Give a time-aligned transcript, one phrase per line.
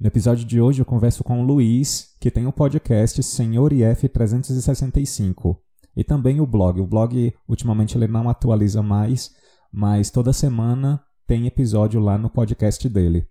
[0.00, 4.08] No episódio de hoje eu converso com o Luiz, que tem o podcast Senhor IF
[4.08, 5.60] 365
[5.96, 6.80] e também o blog.
[6.80, 9.32] O blog ultimamente ele não atualiza mais,
[9.72, 13.26] mas toda semana tem episódio lá no podcast dele.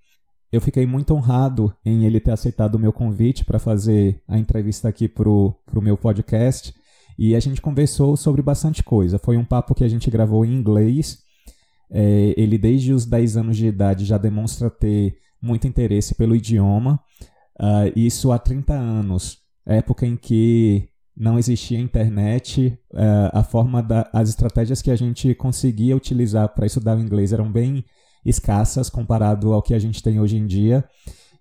[0.52, 4.90] Eu fiquei muito honrado em ele ter aceitado o meu convite para fazer a entrevista
[4.90, 6.74] aqui para o meu podcast
[7.18, 9.18] e a gente conversou sobre bastante coisa.
[9.18, 11.20] Foi um papo que a gente gravou em inglês.
[11.90, 15.16] É, ele, desde os 10 anos de idade, já demonstra ter
[15.48, 17.00] muito interesse pelo idioma,
[17.60, 24.08] uh, isso há 30 anos, época em que não existia internet, uh, a forma da,
[24.14, 27.84] as estratégias que a gente conseguia utilizar para estudar o inglês eram bem
[28.24, 30.86] escassas comparado ao que a gente tem hoje em dia.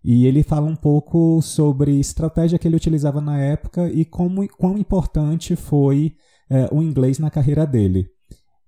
[0.03, 4.79] E ele fala um pouco sobre estratégia que ele utilizava na época e como quão
[4.79, 6.15] importante foi
[6.49, 8.07] uh, o inglês na carreira dele.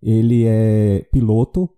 [0.03, 1.71] Ele é piloto,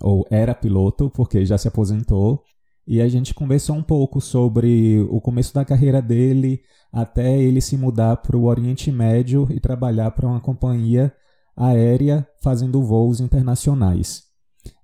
[0.00, 2.42] ou era piloto, porque já se aposentou,
[2.86, 6.60] e a gente conversou um pouco sobre o começo da carreira dele
[6.92, 11.12] até ele se mudar para o Oriente Médio e trabalhar para uma companhia
[11.56, 14.22] aérea fazendo voos internacionais.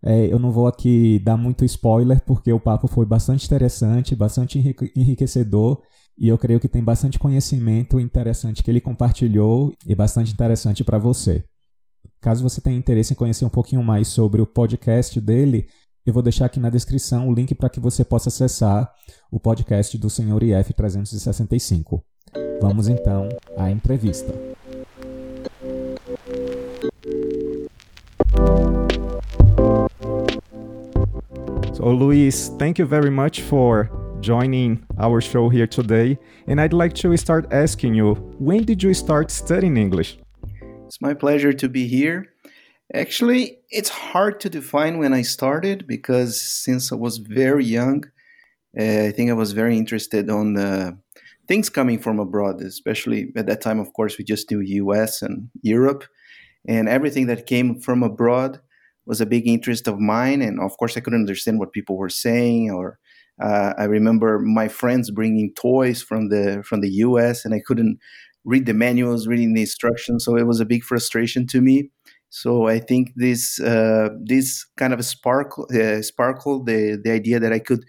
[0.02, 4.58] É, eu não vou aqui dar muito spoiler porque o papo foi bastante interessante, bastante
[4.96, 5.80] enriquecedor
[6.18, 10.98] e eu creio que tem bastante conhecimento interessante que ele compartilhou e bastante interessante para
[10.98, 11.44] você.
[12.20, 15.66] Caso você tenha interesse em conhecer um pouquinho mais sobre o podcast dele,
[16.06, 18.90] eu vou deixar aqui na descrição o link para que você possa acessar
[19.30, 22.02] o podcast do Senhor IF 365.
[22.60, 24.32] Vamos então à entrevista.
[31.74, 36.18] So, Luis, thank you very much for joining our show here today.
[36.46, 40.18] And I'd like to start asking you when did you start studying English?
[40.86, 42.29] It's my pleasure to be here.
[42.92, 48.04] Actually, it's hard to define when I started because since I was very young,
[48.78, 50.98] uh, I think I was very interested on the
[51.46, 53.78] things coming from abroad, especially at that time.
[53.78, 55.22] Of course, we just knew U.S.
[55.22, 56.04] and Europe,
[56.66, 58.60] and everything that came from abroad
[59.06, 60.42] was a big interest of mine.
[60.42, 62.98] And of course, I couldn't understand what people were saying, or
[63.40, 67.44] uh, I remember my friends bringing toys from the from the U.S.
[67.44, 67.98] and I couldn't
[68.44, 71.90] read the manuals, reading the instructions, so it was a big frustration to me.
[72.30, 77.52] So I think this uh, this kind of sparkle uh, sparkle the the idea that
[77.52, 77.84] I could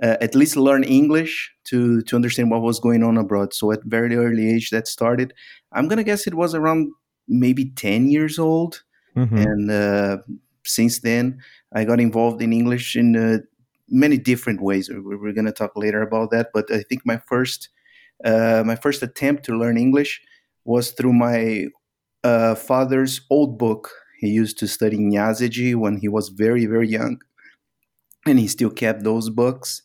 [0.00, 3.52] uh, at least learn English to to understand what was going on abroad.
[3.52, 5.34] So at very early age that started.
[5.72, 6.92] I'm gonna guess it was around
[7.26, 8.82] maybe ten years old,
[9.16, 9.36] mm-hmm.
[9.36, 10.18] and uh,
[10.64, 11.40] since then
[11.72, 13.38] I got involved in English in uh,
[13.88, 14.88] many different ways.
[14.88, 17.70] We're gonna talk later about that, but I think my first
[18.24, 20.22] uh, my first attempt to learn English
[20.64, 21.66] was through my
[22.24, 23.90] uh, father's old book.
[24.18, 27.20] He used to study Nyazeji when he was very, very young,
[28.26, 29.82] and he still kept those books.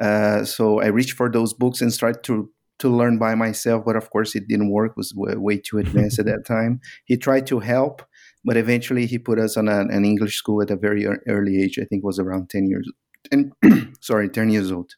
[0.00, 3.84] Uh, so I reached for those books and started to to learn by myself.
[3.84, 6.80] But of course, it didn't work; it was way, too advanced at that time.
[7.06, 8.02] He tried to help,
[8.44, 11.78] but eventually he put us on a, an English school at a very early age.
[11.78, 12.90] I think was around ten years.
[13.32, 13.52] And
[14.00, 14.94] sorry, ten years old.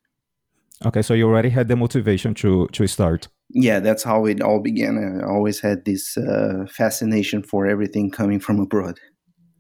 [0.85, 4.61] Okay, so you already had the motivation to to start yeah, that's how it all
[4.61, 4.99] began.
[4.99, 8.99] I always had this uh, fascination for everything coming from abroad.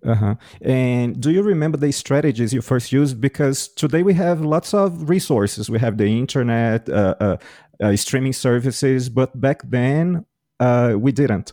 [0.06, 0.34] Uh-huh.
[0.62, 3.21] And do you remember the strategies you first used?
[3.21, 5.69] Because today we have lots of resources.
[5.69, 7.37] We have the internet, uh, uh,
[7.83, 10.25] uh streaming services, but back then
[10.59, 11.53] uh, we didn't.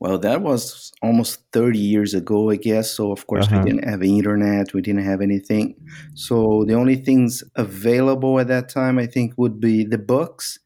[0.00, 2.90] Well, that was almost 30 years ago, I guess.
[2.90, 3.62] So, of course, uh-huh.
[3.62, 5.76] we didn't have internet, we didn't have anything.
[6.14, 10.58] So, the only things available at that time, I think, would be the books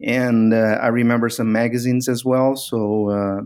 [0.00, 2.56] and uh, I remember some magazines as well.
[2.56, 3.40] So uh,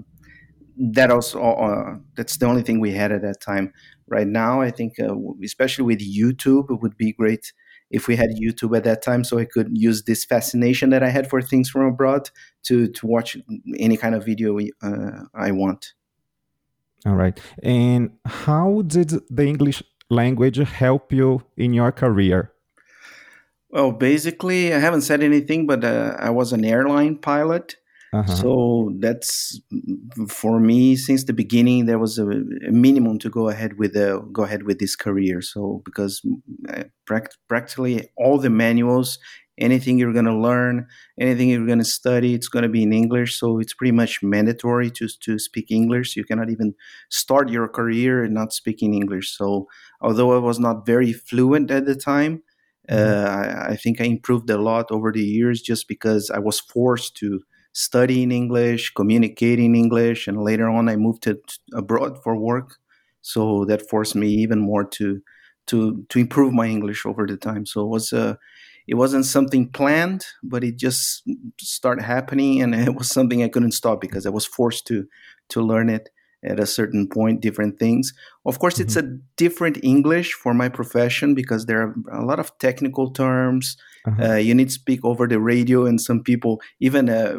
[0.78, 3.72] that also uh, that's the only thing we had at that time.
[4.06, 7.52] Right now, I think, uh, especially with YouTube, it would be great
[7.90, 11.08] if we had YouTube at that time, so I could use this fascination that I
[11.10, 12.30] had for things from abroad
[12.64, 13.36] to to watch
[13.78, 15.94] any kind of video uh, I want.
[17.04, 17.38] All right.
[17.62, 22.51] And how did the English language help you in your career?
[23.72, 27.76] Well, basically, I haven't said anything, but uh, I was an airline pilot.
[28.14, 28.34] Uh-huh.
[28.34, 29.58] So that's
[30.28, 31.86] for me since the beginning.
[31.86, 35.40] There was a, a minimum to go ahead with the go ahead with this career.
[35.40, 36.20] So because
[36.68, 36.84] uh,
[37.48, 39.18] practically all the manuals
[39.58, 40.86] anything you're going to learn,
[41.18, 43.38] anything you're going to study, it's going to be in English.
[43.38, 46.16] So it's pretty much mandatory to, to speak English.
[46.16, 46.74] You cannot even
[47.10, 49.36] start your career and not speaking English.
[49.36, 49.68] So
[50.00, 52.42] although I was not very fluent at the time.
[52.90, 52.94] Uh,
[53.28, 57.16] I, I, think I improved a lot over the years just because I was forced
[57.18, 57.40] to
[57.72, 61.38] study in English, communicate in English, and later on I moved to,
[61.72, 62.76] abroad for work.
[63.22, 65.20] So that forced me even more to
[65.68, 67.66] to to improve my English over the time.
[67.66, 68.38] So it was a
[68.88, 71.22] it wasn't something planned, but it just
[71.60, 75.06] started happening, and it was something I couldn't stop because I was forced to
[75.50, 76.10] to learn it
[76.44, 78.12] at a certain point, different things.
[78.44, 78.82] Of course, mm-hmm.
[78.82, 83.76] it's a different English for my profession because there are a lot of technical terms.
[84.06, 84.24] Uh-huh.
[84.24, 87.38] Uh, you need to speak over the radio, and some people, even uh,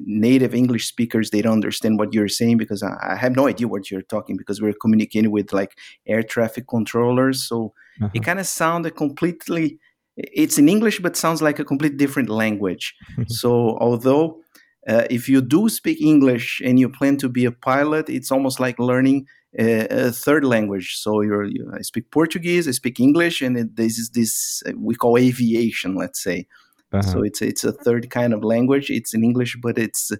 [0.00, 3.68] native English speakers, they don't understand what you're saying because I, I, have no idea
[3.68, 5.76] what you're talking because we're communicating with like
[6.06, 7.46] air traffic controllers.
[7.46, 8.08] So uh-huh.
[8.14, 9.78] it kind of sounded a completely
[10.16, 12.94] it's in English, but sounds like a complete different language.
[13.28, 14.40] so although
[14.88, 18.60] uh, if you do speak English and you plan to be a pilot, it's almost
[18.60, 19.26] like learning
[19.58, 20.96] a, a third language.
[20.96, 24.72] So you're, you, I speak Portuguese, I speak English, and it, this is this uh,
[24.78, 26.46] we call aviation, let's say.
[26.92, 27.02] Uh-huh.
[27.02, 28.90] So it's it's a third kind of language.
[28.90, 30.10] It's in English, but it's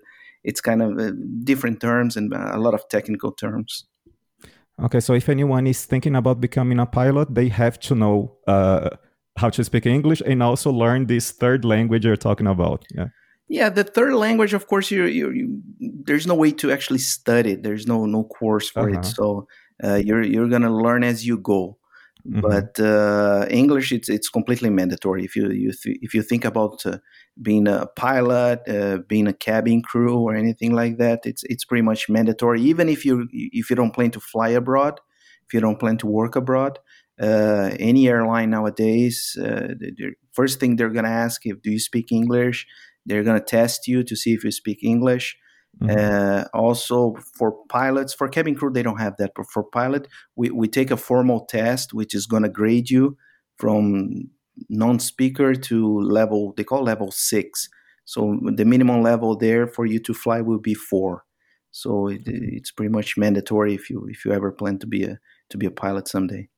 [0.44, 1.12] it's kind of uh,
[1.44, 3.86] different terms and a lot of technical terms.
[4.82, 8.90] Okay, so if anyone is thinking about becoming a pilot, they have to know uh,
[9.36, 12.84] how to speak English and also learn this third language you're talking about.
[12.94, 13.08] Yeah.
[13.50, 17.52] Yeah, the third language, of course, you, you, you there's no way to actually study
[17.54, 17.64] it.
[17.64, 19.00] There's no no course for uh-huh.
[19.00, 19.48] it, so
[19.82, 21.76] uh, you're you're gonna learn as you go.
[22.28, 22.42] Mm-hmm.
[22.42, 25.24] But uh, English, it's it's completely mandatory.
[25.24, 26.98] If you you th- if you think about uh,
[27.42, 31.82] being a pilot, uh, being a cabin crew, or anything like that, it's it's pretty
[31.82, 32.62] much mandatory.
[32.62, 35.00] Even if you if you don't plan to fly abroad,
[35.48, 36.78] if you don't plan to work abroad,
[37.20, 41.80] uh, any airline nowadays, uh, the, first thing they're going to ask if do you
[41.80, 42.66] speak English?
[43.06, 45.36] They're going to test you to see if you speak English.
[45.82, 45.96] Mm-hmm.
[45.96, 49.32] Uh, also, for pilots, for cabin crew, they don't have that.
[49.34, 53.16] But for pilot, we, we take a formal test, which is going to grade you
[53.56, 54.30] from
[54.68, 56.52] non-speaker to level.
[56.56, 57.68] They call level six.
[58.04, 61.24] So the minimum level there for you to fly will be four.
[61.70, 65.18] So it, it's pretty much mandatory if you if you ever plan to be a
[65.50, 66.48] to be a pilot someday.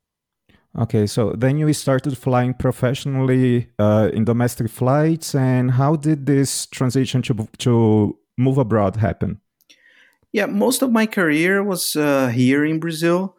[0.79, 6.67] Okay, so then you started flying professionally uh, in domestic flights, and how did this
[6.67, 9.41] transition to to move abroad happen?
[10.33, 13.37] Yeah, most of my career was uh, here in Brazil.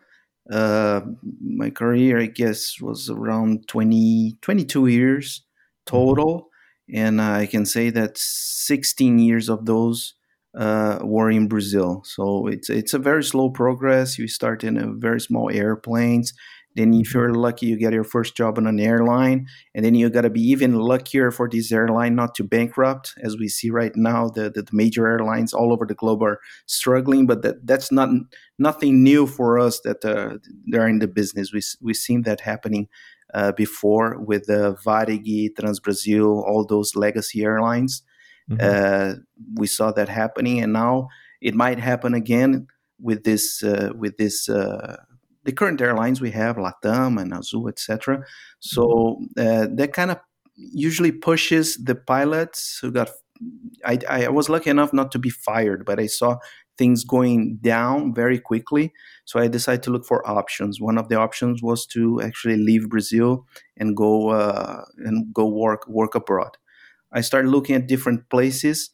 [0.51, 1.01] Uh,
[1.41, 5.41] my career, I guess, was around 20, 22 years
[5.85, 6.49] total,
[6.91, 6.97] mm-hmm.
[6.97, 10.13] and I can say that 16 years of those
[10.55, 12.03] uh, were in Brazil.
[12.05, 14.19] So it's it's a very slow progress.
[14.19, 16.33] You start in a very small airplanes,
[16.75, 20.09] then, if you're lucky, you get your first job on an airline, and then you
[20.09, 23.95] got to be even luckier for this airline not to bankrupt, as we see right
[23.95, 24.29] now.
[24.29, 28.09] The, the, the major airlines all over the globe are struggling, but that that's not
[28.57, 31.53] nothing new for us that uh, they're in the business.
[31.53, 32.87] We we've seen that happening
[33.33, 38.03] uh, before with uh, Varig, Transbrasil, all those legacy airlines.
[38.49, 38.59] Mm-hmm.
[38.61, 39.19] Uh,
[39.55, 41.07] we saw that happening, and now
[41.41, 42.67] it might happen again
[42.99, 44.97] with this uh, with this uh,
[45.43, 48.23] the current airlines we have, LATAM and Azul, etc.
[48.59, 50.19] So uh, that kind of
[50.55, 53.09] usually pushes the pilots who got.
[53.83, 56.37] I, I was lucky enough not to be fired, but I saw
[56.77, 58.93] things going down very quickly.
[59.25, 60.79] So I decided to look for options.
[60.79, 63.45] One of the options was to actually leave Brazil
[63.77, 66.57] and go uh, and go work work abroad.
[67.11, 68.89] I started looking at different places.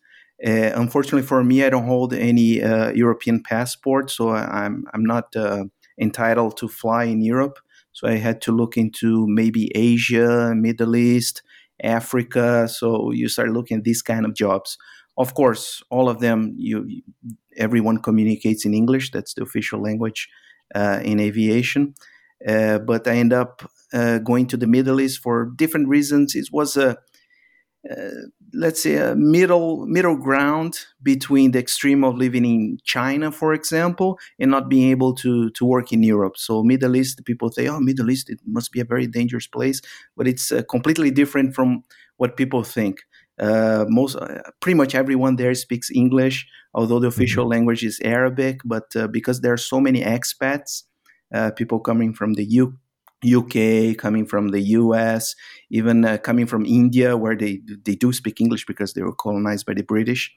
[0.46, 5.36] Uh, unfortunately for me, I don't hold any uh, European passport, so I'm I'm not
[5.36, 5.66] uh,
[6.00, 7.60] entitled to fly in Europe.
[7.92, 11.42] So I had to look into maybe Asia, Middle East,
[11.84, 12.68] Africa.
[12.68, 14.78] So you start looking at these kind of jobs.
[15.18, 17.02] Of course, all of them, you
[17.58, 19.12] everyone communicates in English.
[19.12, 20.30] That's the official language
[20.74, 21.94] uh, in aviation.
[22.48, 26.36] Uh, but I end up uh, going to the Middle East for different reasons.
[26.36, 26.98] It was a
[27.90, 33.54] uh, let's say a middle middle ground between the extreme of living in China, for
[33.54, 36.36] example, and not being able to to work in Europe.
[36.38, 39.82] So Middle East, people say, "Oh, Middle East, it must be a very dangerous place,"
[40.18, 41.84] but it's uh, completely different from
[42.18, 43.02] what people think.
[43.40, 47.16] Uh, most, uh, pretty much everyone there speaks English, although the mm-hmm.
[47.16, 47.52] official mm-hmm.
[47.52, 48.60] language is Arabic.
[48.66, 50.84] But uh, because there are so many expats,
[51.56, 52.78] people coming from the U-
[53.24, 55.36] UK, coming from the US,
[55.70, 59.66] even uh, coming from India, where they they do speak English because they were colonized
[59.66, 60.34] by the British.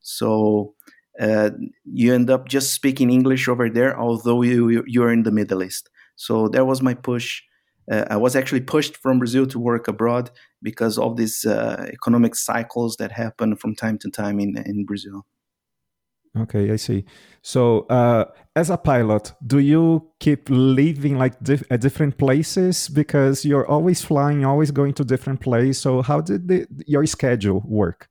[0.00, 0.74] So
[1.20, 1.50] uh,
[1.84, 5.88] you end up just speaking English over there, although you you're in the Middle East.
[6.16, 7.42] So that was my push
[7.90, 10.30] uh, I was actually pushed from Brazil to work abroad
[10.62, 15.26] because of these uh, economic cycles that happen from time to time in in Brazil.
[16.36, 17.04] Okay, I see.
[17.42, 21.34] So, uh, as a pilot, do you keep living like
[21.70, 25.80] at different places because you're always flying, always going to different places?
[25.80, 28.08] So, how did the, your schedule work?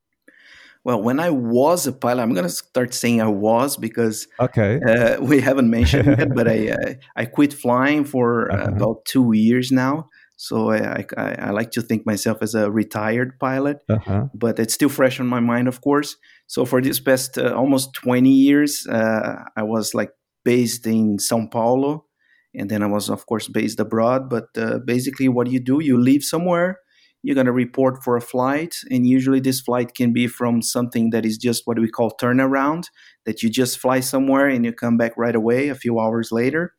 [0.85, 5.19] Well, when I was a pilot, I'm gonna start saying I was because okay, uh,
[5.21, 8.75] we haven't mentioned it, but I uh, I quit flying for uh, uh-huh.
[8.75, 10.09] about two years now.
[10.37, 14.25] So I, I, I, like to think myself as a retired pilot, uh-huh.
[14.33, 16.17] but it's still fresh on my mind, of course.
[16.47, 20.11] So for this past uh, almost 20 years, uh, I was like
[20.43, 22.05] based in Sao Paulo,
[22.53, 24.29] and then I was of course based abroad.
[24.29, 26.79] But uh, basically, what you do, you leave somewhere,
[27.23, 31.25] you're gonna report for a flight, and usually this flight can be from something that
[31.25, 32.85] is just what we call turnaround,
[33.25, 36.73] that you just fly somewhere and you come back right away a few hours later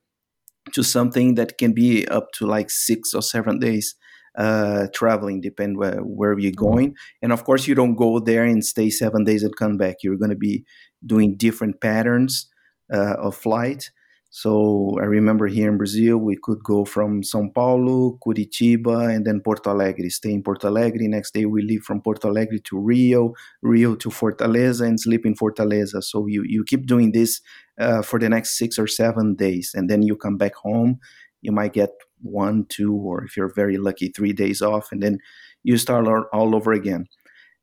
[0.75, 3.95] to something that can be up to like six or seven days
[4.37, 6.65] uh, traveling, depend where, where you're mm-hmm.
[6.65, 6.95] going.
[7.23, 9.97] And of course, you don't go there and stay seven days and come back.
[10.03, 10.65] You're going to be
[11.05, 12.49] doing different patterns
[12.93, 13.91] uh, of flight.
[14.31, 19.41] So I remember here in Brazil, we could go from São Paulo, Curitiba, and then
[19.41, 20.11] Porto Alegre.
[20.11, 21.09] Stay in Porto Alegre.
[21.09, 25.35] Next day, we leave from Porto Alegre to Rio, Rio to Fortaleza, and sleep in
[25.35, 26.03] Fortaleza.
[26.03, 27.41] So you, you keep doing this
[27.81, 29.71] uh, for the next six or seven days.
[29.75, 30.99] And then you come back home.
[31.41, 34.93] You might get one, two, or if you're very lucky, three days off.
[34.93, 35.19] And then
[35.63, 37.07] you start all over again.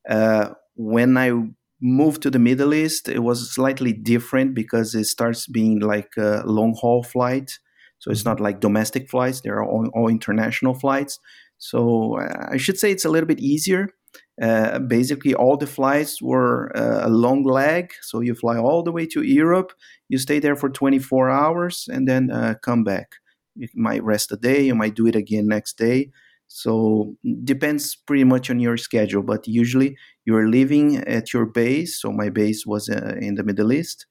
[0.07, 1.31] Uh, when I
[1.81, 6.43] moved to the Middle East, it was slightly different because it starts being like a
[6.45, 7.59] long haul flight.
[7.99, 11.19] So it's not like domestic flights; they are all, all international flights.
[11.57, 13.89] So uh, I should say it's a little bit easier.
[14.41, 17.93] Uh, basically, all the flights were uh, a long leg.
[18.01, 19.73] So you fly all the way to Europe,
[20.09, 23.15] you stay there for 24 hours, and then uh, come back.
[23.55, 26.11] You might rest a day, you might do it again next day.
[26.47, 31.99] So depends pretty much on your schedule, but usually you're living at your base.
[31.99, 34.05] So my base was uh, in the Middle East,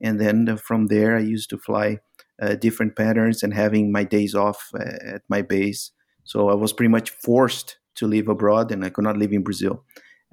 [0.00, 1.98] and then from there I used to fly
[2.40, 5.90] uh, different patterns and having my days off uh, at my base.
[6.24, 9.42] So I was pretty much forced to live abroad, and I could not live in
[9.42, 9.84] Brazil.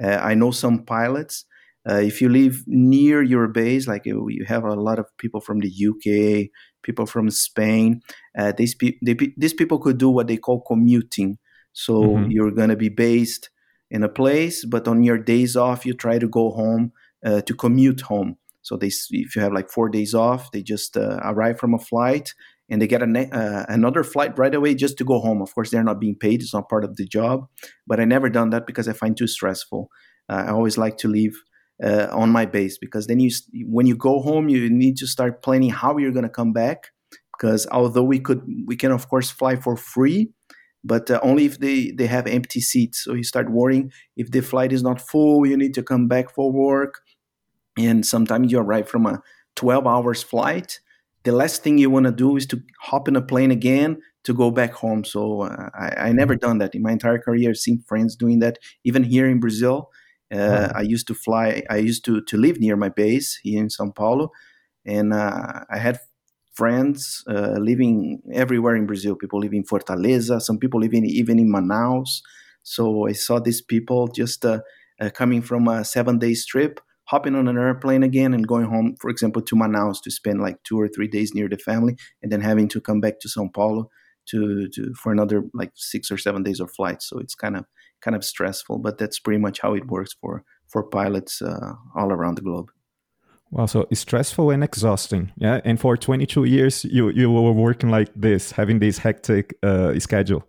[0.02, 1.46] Uh, I know some pilots.
[1.88, 5.60] Uh, if you live near your base, like you have a lot of people from
[5.60, 6.50] the UK,
[6.84, 8.02] people from Spain,
[8.38, 11.38] uh, these, pe- they, these people could do what they call commuting.
[11.74, 12.32] So mm-hmm.
[12.32, 13.50] you're going to be based
[13.92, 16.92] in a place, but on your days off, you try to go home
[17.24, 18.38] uh, to commute home.
[18.62, 21.80] So they, if you have like four days off, they just uh, arrive from a
[21.80, 22.34] flight
[22.70, 25.42] and they get uh, another flight right away just to go home.
[25.42, 27.48] Of course, they're not being paid; it's not part of the job.
[27.86, 29.90] But I never done that because I find too stressful.
[30.28, 31.40] Uh, I always like to leave
[31.84, 33.32] uh, on my base because then you,
[33.66, 36.92] when you go home, you need to start planning how you're going to come back.
[37.38, 40.30] Because although we could, we can of course fly for free
[40.86, 43.04] but uh, only if they, they have empty seats.
[43.04, 46.30] So you start worrying if the flight is not full, you need to come back
[46.30, 47.02] for work.
[47.78, 49.22] And sometimes you arrive from a
[49.56, 50.80] 12 hours flight.
[51.24, 54.34] The last thing you want to do is to hop in a plane again to
[54.34, 55.04] go back home.
[55.04, 57.50] So uh, I, I, never done that in my entire career.
[57.50, 58.60] I've seen friends doing that.
[58.84, 59.90] Even here in Brazil,
[60.34, 61.64] uh, I used to fly.
[61.70, 64.32] I used to to live near my base here in São Paulo,
[64.86, 66.00] and uh, I had
[66.54, 69.16] friends uh, living everywhere in Brazil.
[69.16, 70.42] People live in Fortaleza.
[70.42, 72.22] Some people live in, even in Manaus.
[72.64, 74.62] So I saw these people just uh,
[75.00, 78.96] uh, coming from a seven day trip, hopping on an airplane again and going home,
[79.00, 82.32] for example, to Manaus to spend like two or three days near the family, and
[82.32, 83.90] then having to come back to São Paulo
[84.28, 87.04] to, to for another like six or seven days of flight.
[87.04, 87.66] So it's kind of
[88.06, 92.12] kind of stressful, but that's pretty much how it works for for pilots uh, all
[92.12, 92.70] around the globe.
[93.52, 95.32] Wow, so stressful and exhausting.
[95.38, 100.00] Yeah, and for 22 years, you you were working like this, having this hectic uh,
[100.00, 100.44] schedule.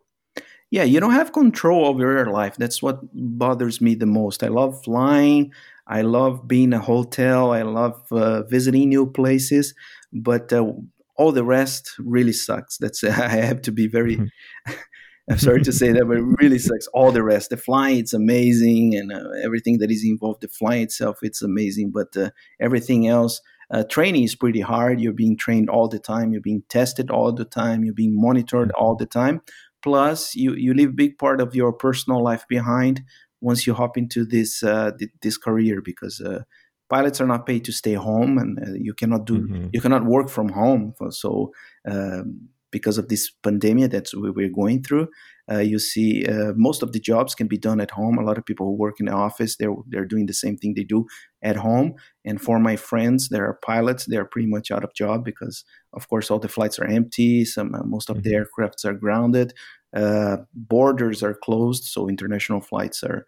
[0.71, 2.57] Yeah, you don't have control over your life.
[2.57, 4.43] That's what bothers me the most.
[4.43, 5.53] I love flying.
[5.87, 7.53] I love being a hotel.
[7.53, 9.75] I love uh, visiting new places,
[10.13, 10.73] but uh,
[11.17, 12.79] all the rest really sucks.
[12.79, 14.19] That's I have to be very
[15.29, 16.87] I'm sorry to say that, but it really sucks.
[16.89, 20.43] All the rest, the flying, it's amazing, and uh, everything that is involved.
[20.43, 22.31] The flying itself, it's amazing, but uh,
[22.61, 23.41] everything else,
[23.71, 25.01] uh, training is pretty hard.
[25.01, 26.33] You're being trained all the time.
[26.33, 27.85] You're being tested all the time.
[27.85, 29.43] You're being monitored all the time.
[29.83, 33.03] Plus, you you leave a big part of your personal life behind
[33.41, 34.93] once you hop into this uh,
[35.23, 36.43] this career because uh,
[36.89, 39.67] pilots are not paid to stay home, and uh, you cannot do mm-hmm.
[39.73, 40.95] you cannot work from home.
[41.11, 41.53] So.
[41.85, 45.09] Um, because of this pandemic that we're going through.
[45.51, 48.19] Uh, you see, uh, most of the jobs can be done at home.
[48.19, 50.75] A lot of people who work in the office, they're they're doing the same thing
[50.75, 51.07] they do
[51.43, 51.95] at home.
[52.25, 54.07] And for my friends, there are pilots.
[54.07, 57.45] They're pretty much out of job because, of course, all the flights are empty.
[57.45, 58.29] Some uh, most of mm-hmm.
[58.29, 59.55] the aircrafts are grounded.
[59.95, 63.25] Uh, borders are closed, so international flights are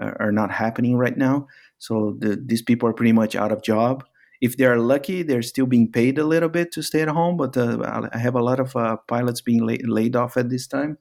[0.00, 1.46] are not happening right now.
[1.78, 4.04] So the, these people are pretty much out of job.
[4.40, 7.36] If they are lucky, they're still being paid a little bit to stay at home.
[7.36, 10.66] But uh, I have a lot of uh, pilots being la- laid off at this
[10.66, 10.98] time.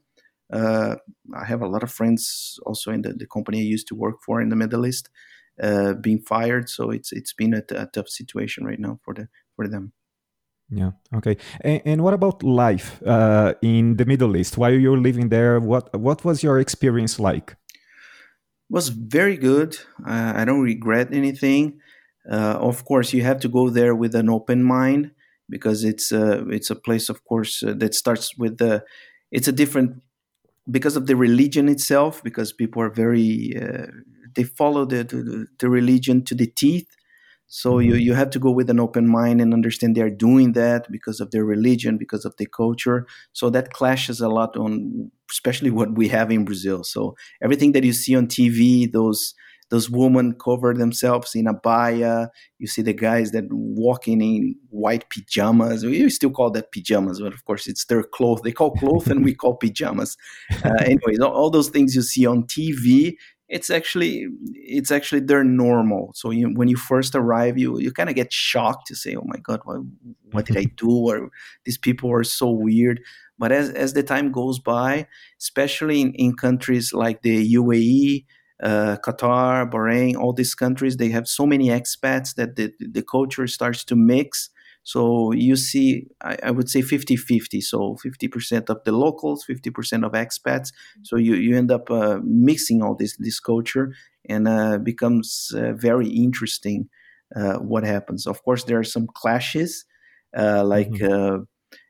[0.51, 0.95] Uh,
[1.33, 4.17] I have a lot of friends also in the, the company I used to work
[4.25, 5.09] for in the Middle East
[5.61, 6.69] uh, being fired.
[6.69, 9.93] So it's it's been a, t- a tough situation right now for the for them.
[10.69, 10.91] Yeah.
[11.13, 11.37] Okay.
[11.61, 15.59] And, and what about life uh, in the Middle East while you were living there?
[15.59, 17.51] What what was your experience like?
[17.51, 19.77] It was very good.
[20.05, 21.79] Uh, I don't regret anything.
[22.29, 25.11] Uh, of course, you have to go there with an open mind
[25.49, 28.83] because it's a it's a place, of course, uh, that starts with the.
[29.31, 30.01] It's a different
[30.69, 32.23] because of the religion itself.
[32.23, 33.87] Because people are very uh,
[34.35, 36.87] they follow the, the, the religion to the teeth.
[37.47, 37.89] So mm-hmm.
[37.89, 40.89] you, you have to go with an open mind and understand they are doing that
[40.91, 43.07] because of their religion, because of the culture.
[43.33, 46.83] So that clashes a lot on, especially what we have in Brazil.
[46.83, 49.33] So everything that you see on TV, those
[49.69, 52.29] those women cover themselves in abaya.
[52.57, 55.85] You see the guys that walking in white pajamas.
[55.85, 58.41] We still call that pajamas, but of course it's their clothes.
[58.41, 60.17] They call clothes and we call pajamas.
[60.65, 63.15] Uh, anyways, all, all, those things you see on TV,
[63.47, 66.11] it's actually it's actually they're normal.
[66.13, 69.23] So you, when you first arrive, you you kind of get shocked to say, "Oh
[69.25, 69.79] my God, what,
[70.31, 71.29] what did I do?" Or
[71.65, 73.01] these people are so weird.
[73.37, 75.07] But as as the time goes by,
[75.39, 78.25] especially in, in countries like the UAE,
[78.61, 83.47] uh, Qatar, Bahrain, all these countries, they have so many expats that the, the culture
[83.47, 84.49] starts to mix.
[84.83, 87.61] So you see, I, I would say 50 50.
[87.61, 90.71] So 50% of the locals, 50% of expats.
[91.03, 93.93] So you, you end up uh, mixing all this, this culture
[94.27, 96.89] and uh, becomes uh, very interesting
[97.35, 98.25] uh, what happens.
[98.25, 99.85] Of course, there are some clashes,
[100.37, 101.39] uh, like mm-hmm.
[101.39, 101.45] Uh,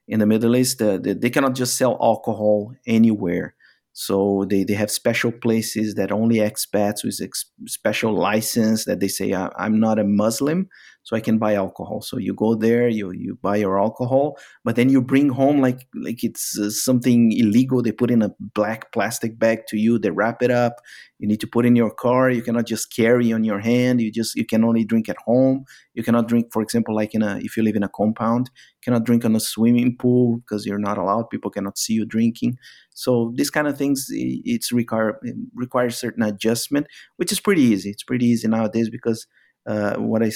[0.07, 3.53] in the Middle East, they cannot just sell alcohol anywhere.
[4.01, 9.09] So they, they have special places that only expats with ex- special license that they
[9.09, 10.69] say I'm not a Muslim,
[11.09, 12.01] so I can buy alcohol.
[12.03, 15.87] So you go there, you you buy your alcohol, but then you bring home like
[15.95, 17.81] like it's uh, something illegal.
[17.81, 19.97] They put in a black plastic bag to you.
[19.97, 20.75] They wrap it up.
[21.17, 22.29] You need to put in your car.
[22.29, 24.01] You cannot just carry on your hand.
[24.01, 25.65] You just you can only drink at home.
[25.95, 28.51] You cannot drink, for example, like in a if you live in a compound,
[28.83, 31.31] cannot drink on a swimming pool because you're not allowed.
[31.31, 32.59] People cannot see you drinking.
[32.93, 37.89] So these kind of things, it's require it requires certain adjustment, which is pretty easy.
[37.89, 39.25] It's pretty easy nowadays because
[39.67, 40.31] uh, what I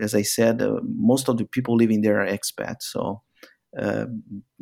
[0.00, 3.22] as I said, uh, most of the people living there are expats, so
[3.78, 4.06] uh,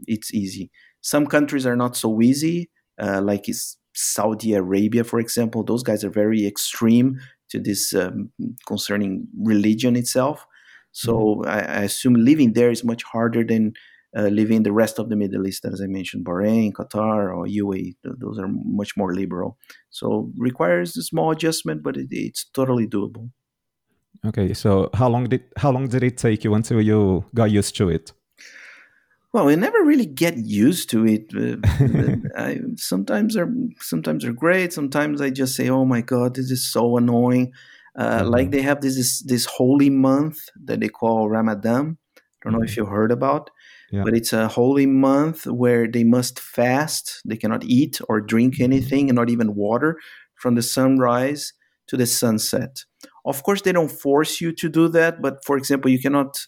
[0.06, 0.70] it's easy.
[1.00, 3.46] Some countries are not so easy, uh, like
[3.94, 5.62] Saudi Arabia, for example.
[5.62, 8.30] Those guys are very extreme to this um,
[8.66, 10.46] concerning religion itself.
[10.92, 11.48] So mm-hmm.
[11.48, 13.74] I, I, assume living there is much harder than
[14.16, 17.96] uh, living the rest of the Middle East, as I mentioned, Bahrain, Qatar, or UAE.
[18.02, 19.58] Those are much more liberal.
[19.90, 23.30] So requires a small adjustment, but it, it's totally doable.
[24.24, 27.76] Okay, so how long did how long did it take you until you got used
[27.76, 28.12] to it?
[29.32, 31.30] Well, we never really get used to it.
[31.36, 34.72] Uh, I, sometimes are sometimes are great.
[34.72, 37.52] Sometimes I just say, "Oh my god, this is so annoying."
[37.96, 38.28] Uh, mm-hmm.
[38.28, 41.98] Like they have this, this, this holy month that they call Ramadan.
[42.16, 42.64] I don't know mm-hmm.
[42.64, 43.50] if you heard about,
[43.90, 44.02] yeah.
[44.04, 47.22] but it's a holy month where they must fast.
[47.24, 48.64] They cannot eat or drink mm-hmm.
[48.64, 49.98] anything, and not even water
[50.34, 51.52] from the sunrise
[51.88, 52.84] to the sunset.
[53.26, 56.38] Of course, they don't force you to do that, but for example, you cannot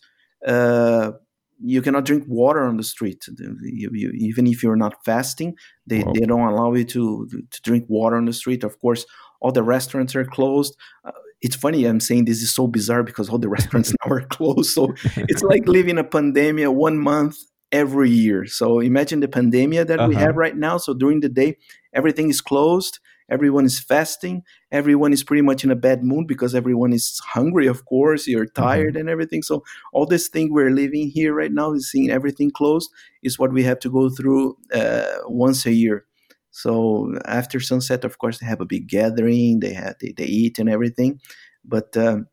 [0.46, 1.12] uh,
[1.60, 3.26] you cannot drink water on the street.
[3.62, 7.86] You, you, even if you're not fasting, they, they don't allow you to to drink
[7.88, 8.62] water on the street.
[8.62, 9.04] Of course,
[9.40, 10.76] all the restaurants are closed.
[11.04, 14.22] Uh, it's funny I'm saying this is so bizarre because all the restaurants now are
[14.22, 14.70] closed.
[14.70, 17.36] So it's like living a pandemic one month
[17.72, 18.46] every year.
[18.46, 20.08] So imagine the pandemic that uh-huh.
[20.08, 20.78] we have right now.
[20.78, 21.56] So during the day,
[21.92, 22.98] everything is closed
[23.30, 24.42] everyone is fasting.
[24.70, 28.26] Everyone is pretty much in a bad mood because everyone is hungry of course.
[28.26, 28.62] You're mm-hmm.
[28.62, 29.00] tired mm-hmm.
[29.00, 29.42] and everything.
[29.42, 32.90] So all this thing we're living here right now is seeing everything closed
[33.22, 36.04] is what we have to go through uh, once a year.
[36.50, 39.60] So after sunset of course they have a big gathering.
[39.60, 41.20] They have they, they eat and everything.
[41.64, 42.26] But um,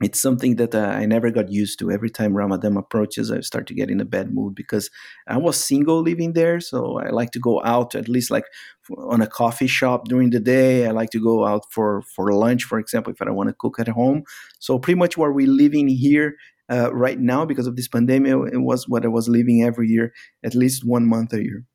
[0.00, 1.90] it's something that uh, I never got used to.
[1.90, 4.90] Every time Ramadan approaches, I start to get in a bad mood because
[5.26, 6.58] I was single living there.
[6.60, 8.44] So I like to go out at least like
[8.96, 10.86] on a coffee shop during the day.
[10.86, 13.54] I like to go out for, for lunch, for example, if I don't want to
[13.58, 14.24] cook at home.
[14.58, 16.36] So pretty much where we're living here
[16.70, 20.14] uh, right now because of this pandemic, it was what I was living every year,
[20.42, 21.66] at least one month a year.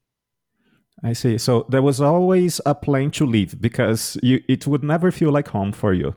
[1.03, 1.37] I see.
[1.37, 5.49] So there was always a plan to leave because you, it would never feel like
[5.49, 6.15] home for you.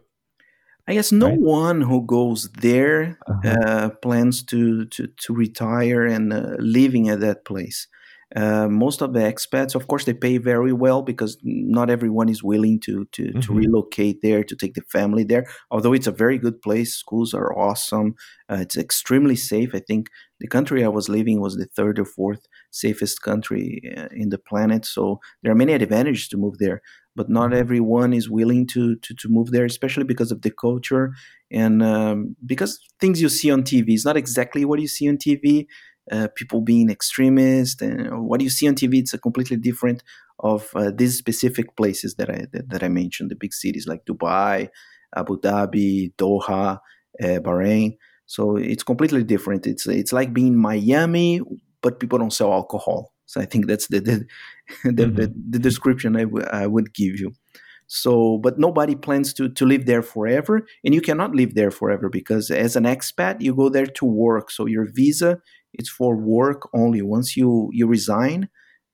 [0.88, 1.38] I guess no right?
[1.38, 3.50] one who goes there uh-huh.
[3.50, 7.86] uh, plans to, to, to retire and uh, living at that place.
[8.36, 12.42] Uh, most of the expats, of course, they pay very well because not everyone is
[12.42, 13.40] willing to to, mm-hmm.
[13.40, 15.46] to relocate there to take the family there.
[15.70, 18.16] Although it's a very good place, schools are awesome.
[18.50, 19.74] Uh, it's extremely safe.
[19.74, 24.08] I think the country I was living was the third or fourth safest country uh,
[24.12, 24.84] in the planet.
[24.84, 26.82] So there are many advantages to move there,
[27.18, 31.06] but not everyone is willing to to, to move there, especially because of the culture
[31.50, 35.16] and um, because things you see on TV is not exactly what you see on
[35.16, 35.66] TV
[36.12, 40.02] uh, people being extremist and what you see on TV it's a completely different
[40.38, 44.04] of uh, these specific places that I that, that, I mentioned the big cities like
[44.06, 44.68] Dubai
[45.16, 46.78] Abu Dhabi Doha
[47.22, 47.96] uh, Bahrain.
[48.26, 49.66] So it's completely different.
[49.66, 51.40] It's it's like being Miami
[51.82, 54.26] but people don't sell alcohol so I think that's the the,
[54.84, 55.14] the, mm-hmm.
[55.14, 57.32] the, the description I, w- I would give you
[57.90, 62.10] so, but nobody plans to to live there forever, and you cannot live there forever
[62.10, 64.50] because as an expat, you go there to work.
[64.50, 65.40] So your visa
[65.72, 67.02] it's for work only.
[67.02, 68.48] Once you you resign,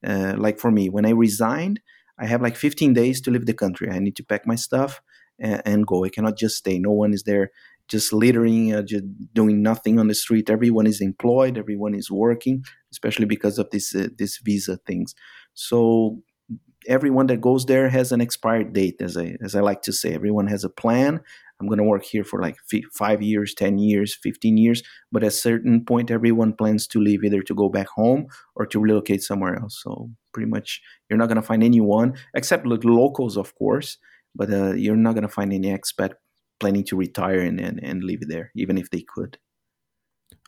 [0.07, 1.81] uh, like for me, when I resigned,
[2.19, 3.91] I have like 15 days to leave the country.
[3.91, 5.01] I need to pack my stuff
[5.41, 6.05] and, and go.
[6.05, 6.79] I cannot just stay.
[6.79, 7.51] No one is there
[7.89, 10.51] just littering, uh, just doing nothing on the street.
[10.51, 11.59] Everyone is employed.
[11.59, 15.15] Everyone is working, especially because of this uh, this visa things.
[15.55, 16.23] So
[16.89, 20.15] everyone that goes there has an expired date, as I as I like to say.
[20.15, 21.21] Everyone has a plan.
[21.61, 22.57] I'm going to work here for like
[22.93, 24.83] five years, 10 years, 15 years.
[25.13, 28.67] But at a certain point, everyone plans to leave either to go back home or
[28.67, 29.81] to relocate somewhere else.
[29.83, 33.99] So pretty much you're not going to find anyone, except locals, of course,
[34.35, 36.15] but uh, you're not going to find any expat
[36.61, 39.39] planning to retire and, and, and live there, even if they could.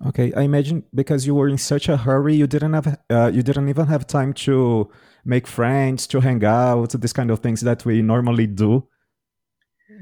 [0.06, 3.42] Okay, I imagine because you were in such a hurry, you didn't have uh, you
[3.42, 4.90] didn't even have time to
[5.24, 8.86] make friends, to hang out, this kind of things that we normally do.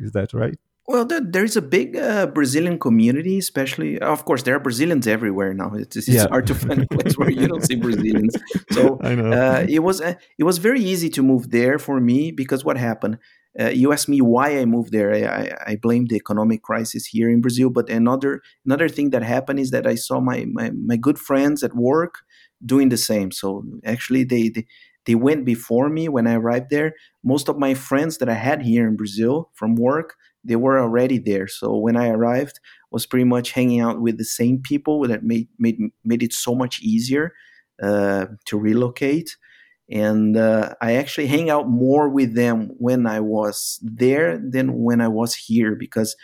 [0.00, 0.58] Is that right?
[0.86, 3.98] Well, there, there's a big uh, Brazilian community, especially.
[3.98, 5.72] Of course, there are Brazilians everywhere now.
[5.74, 6.28] It's, it's yeah.
[6.28, 8.36] hard to find a place where you don't see Brazilians.
[8.72, 12.64] So uh, it was uh, it was very easy to move there for me because
[12.64, 13.18] what happened?
[13.58, 15.12] Uh, you asked me why I moved there.
[15.12, 19.22] I, I, I, blame the economic crisis here in Brazil, but another another thing that
[19.22, 22.22] happened is that I saw my my, my good friends at work
[22.66, 23.30] doing the same.
[23.30, 24.66] So actually, they, they
[25.06, 26.94] they went before me when I arrived there.
[27.22, 31.18] Most of my friends that I had here in Brazil from work they were already
[31.18, 31.48] there.
[31.48, 35.48] So when I arrived, was pretty much hanging out with the same people that made
[35.58, 37.32] made made it so much easier
[37.82, 39.36] uh, to relocate.
[39.90, 45.00] And uh, I actually hang out more with them when I was there than when
[45.00, 46.16] I was here because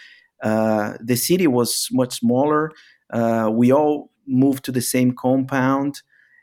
[0.43, 2.73] uh, the city was much smaller.
[3.13, 6.03] Uh, we all moved to the same compound.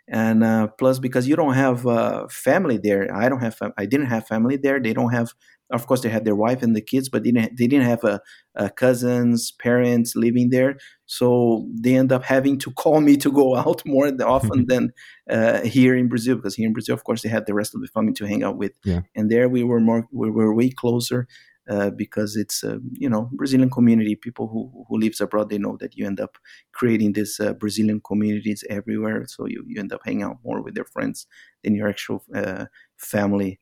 [0.10, 3.14] And uh, plus because you don't have uh, family there.
[3.14, 4.80] I don't have i didn't have family there.
[4.80, 5.34] They don't have
[5.72, 8.04] of course they had their wife and the kids but they didn't, they didn't have
[8.04, 8.22] a,
[8.56, 13.56] a cousins parents living there so they end up having to call me to go
[13.64, 14.92] out more often than
[15.30, 17.82] uh, here in brazil because here in brazil of course they had the rest of
[17.82, 19.02] the family to hang out with yeah.
[19.16, 21.28] and there we were more we were way closer
[21.70, 24.16] uh, because it's uh, you know Brazilian community.
[24.16, 26.38] People who who lives abroad they know that you end up
[26.72, 29.26] creating these uh, Brazilian communities everywhere.
[29.28, 31.28] So you, you end up hanging out more with their friends
[31.66, 33.60] than your actual uh, family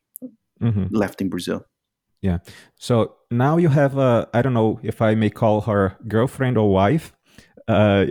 [0.61, 0.85] mm-hmm.
[0.91, 1.65] left in Brazil.
[2.25, 2.39] Yeah.
[2.79, 6.71] So now you have a, I don't know if I may call her girlfriend or
[6.71, 7.13] wife.
[7.67, 8.05] Uh,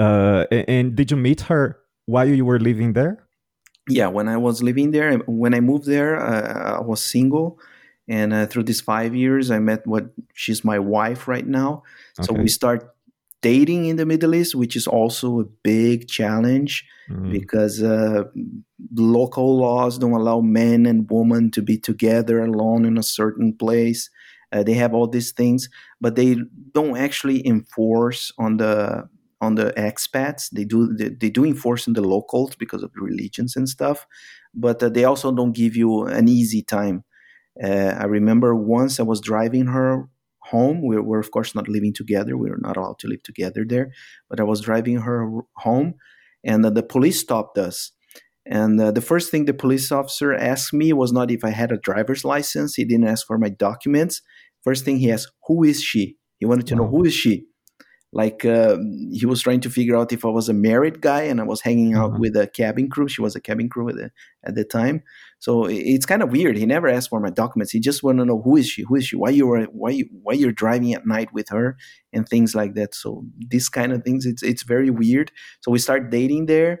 [0.00, 3.24] uh, and did you meet her while you were living there?
[3.88, 7.60] Yeah, when I was living there, when I moved there, uh, I was single.
[8.08, 11.84] And uh, through these five years, I met what she's my wife right now.
[12.18, 12.26] Okay.
[12.26, 12.95] So we start
[13.46, 17.30] dating in the Middle East, which is also a big challenge mm.
[17.30, 18.24] because uh,
[18.96, 24.10] local laws don't allow men and women to be together alone in a certain place.
[24.50, 25.68] Uh, they have all these things,
[26.00, 26.36] but they
[26.72, 29.08] don't actually enforce on the
[29.40, 30.50] on the expats.
[30.50, 34.06] They do they, they do enforce on the locals because of the religions and stuff,
[34.54, 37.04] but uh, they also don't give you an easy time.
[37.62, 40.08] Uh, I remember once I was driving her
[40.50, 40.86] home.
[40.86, 42.36] We were, of course, not living together.
[42.36, 43.92] We were not allowed to live together there.
[44.28, 45.94] But I was driving her home,
[46.44, 47.92] and uh, the police stopped us.
[48.44, 51.72] And uh, the first thing the police officer asked me was not if I had
[51.72, 52.74] a driver's license.
[52.74, 54.22] He didn't ask for my documents.
[54.62, 56.82] First thing he asked, "Who is she?" He wanted to wow.
[56.82, 57.46] know who is she
[58.16, 58.78] like uh,
[59.12, 61.60] he was trying to figure out if I was a married guy and I was
[61.60, 62.20] hanging out mm-hmm.
[62.20, 63.08] with a cabin crew.
[63.08, 64.10] She was a cabin crew at the,
[64.42, 65.02] at the time,
[65.38, 66.56] so it's kind of weird.
[66.56, 67.72] He never asked for my documents.
[67.72, 69.90] He just wanted to know who is she, who is she, why you were, why
[69.90, 71.76] you, why you're driving at night with her,
[72.10, 72.94] and things like that.
[72.94, 75.30] So this kind of things, it's it's very weird.
[75.60, 76.80] So we start dating there.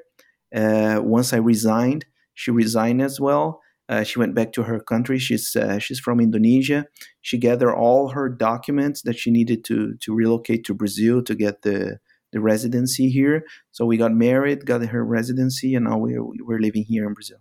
[0.54, 3.60] Uh, once I resigned, she resigned as well.
[3.88, 5.18] Uh, she went back to her country.
[5.18, 6.86] She's uh, she's from Indonesia.
[7.22, 11.62] She gathered all her documents that she needed to to relocate to Brazil to get
[11.62, 11.98] the
[12.32, 13.44] the residency here.
[13.70, 17.38] So we got married, got her residency, and now we're we're living here in Brazil.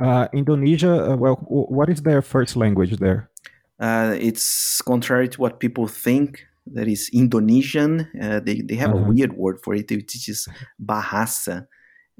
[0.00, 3.30] Uh, Indonesia, uh, well, what is their first language there?
[3.80, 6.44] Uh, it's contrary to what people think.
[6.70, 8.06] That is Indonesian.
[8.20, 8.98] Uh, they they have -huh.
[8.98, 9.12] a uh-huh.
[9.14, 11.66] weird word for it, which is Bahasa.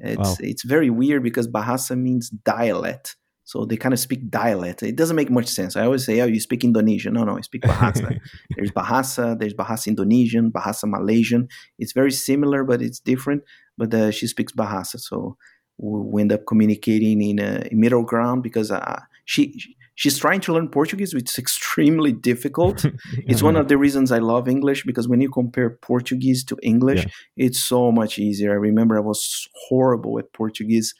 [0.00, 0.36] It's wow.
[0.40, 3.16] it's very weird because Bahasa means dialect.
[3.44, 4.82] So they kind of speak dialect.
[4.82, 5.74] It doesn't make much sense.
[5.74, 8.18] I always say, "Oh, you speak Indonesian." No, no, I speak Bahasa.
[8.56, 11.48] there's Bahasa, there's Bahasa Indonesian, Bahasa Malaysian.
[11.78, 13.42] It's very similar, but it's different.
[13.78, 15.38] But uh, she speaks Bahasa, so
[15.78, 20.68] we end up communicating in a middle ground because uh, she she's trying to learn
[20.68, 22.86] Portuguese, which is extremely difficult.
[23.26, 27.02] it's one of the reasons I love English because when you compare Portuguese to English,
[27.04, 27.46] yeah.
[27.46, 28.52] it's so much easier.
[28.52, 30.94] I remember I was horrible at Portuguese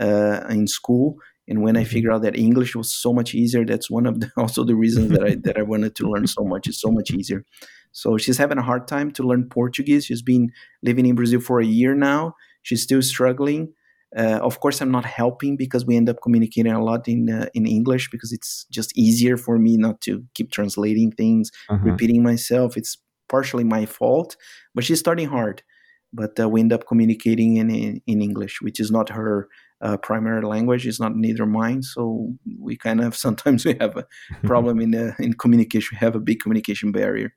[0.00, 1.16] uh, in school.
[1.48, 1.80] And when mm-hmm.
[1.80, 4.76] I figured out that English was so much easier, that's one of the, also the
[4.76, 6.68] reasons that I that I wanted to learn so much.
[6.68, 7.44] It's so much easier.
[7.90, 10.06] So she's having a hard time to learn Portuguese.
[10.06, 10.50] She's been
[10.82, 12.34] living in Brazil for a year now.
[12.62, 13.72] She's still struggling.
[14.16, 17.46] Uh, of course, I'm not helping because we end up communicating a lot in uh,
[17.54, 21.84] in English because it's just easier for me not to keep translating things, uh-huh.
[21.84, 22.76] repeating myself.
[22.76, 22.96] It's
[23.28, 24.36] partially my fault,
[24.74, 25.62] but she's starting hard.
[26.12, 29.48] But uh, we end up communicating in, in, in English, which is not her
[29.80, 30.86] uh, primary language.
[30.86, 31.82] It's not neither mine.
[31.82, 34.06] So we kind of sometimes we have a
[34.46, 35.96] problem in the, in communication.
[35.96, 37.34] We have a big communication barrier.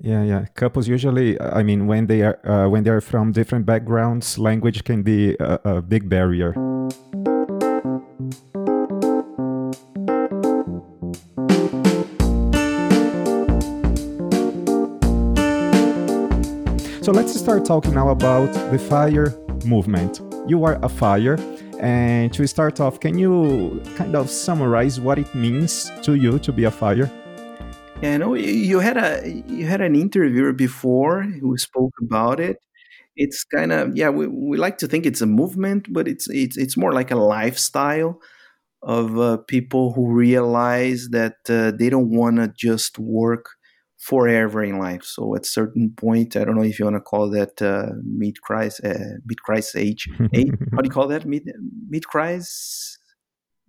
[0.00, 0.46] Yeah, yeah.
[0.54, 4.84] Couples usually, I mean, when they are uh, when they are from different backgrounds, language
[4.84, 6.54] can be a, a big barrier.
[17.02, 20.20] So let's start talking now about the fire movement.
[20.46, 21.38] You are a fire,
[21.80, 26.52] and to start off, can you kind of summarize what it means to you to
[26.52, 27.10] be a fire?
[28.02, 32.58] Know you had a you had an interviewer before who spoke about it.
[33.16, 36.56] It's kind of yeah, we, we like to think it's a movement, but it's it's
[36.56, 38.20] it's more like a lifestyle
[38.82, 43.46] of uh, people who realize that uh, they don't want to just work
[43.98, 45.02] forever in life.
[45.02, 48.40] So at certain point, I don't know if you want to call that uh, mid
[48.42, 50.08] crisis, uh, mid crisis age.
[50.32, 50.52] age.
[50.72, 51.26] How do you call that?
[51.26, 51.50] Mid
[51.88, 52.97] mid crisis?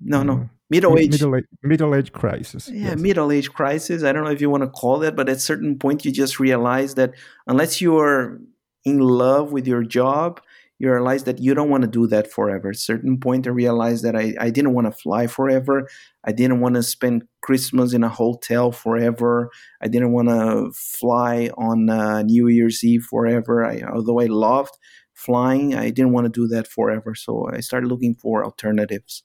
[0.01, 0.35] No, no.
[0.35, 1.11] Mm middle age.
[1.11, 2.99] middle age, middle age crisis yeah yes.
[2.99, 4.03] middle age crisis.
[4.03, 6.11] I don't know if you want to call that but at a certain point you
[6.11, 7.13] just realize that
[7.47, 8.39] unless you are
[8.85, 10.41] in love with your job
[10.77, 12.69] you realize that you don't want to do that forever.
[12.69, 15.87] At a certain point i realized that i, I didn't want to fly forever.
[16.23, 19.49] I didn't want to spend christmas in a hotel forever.
[19.81, 23.65] I didn't want to fly on uh, new year's eve forever.
[23.65, 24.77] I, although i loved
[25.13, 27.15] flying i didn't want to do that forever.
[27.15, 29.23] So i started looking for alternatives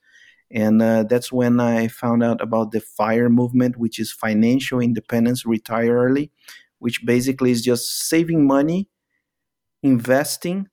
[0.54, 5.44] and uh, that's when I found out about the FIRE movement, which is Financial Independence
[5.44, 6.30] Retire Early,
[6.78, 8.88] which basically is just saving money,
[9.82, 10.68] investing,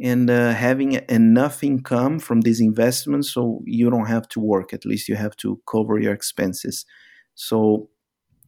[0.00, 4.72] and uh, having enough income from these investments so you don't have to work.
[4.72, 6.86] At least you have to cover your expenses.
[7.34, 7.90] So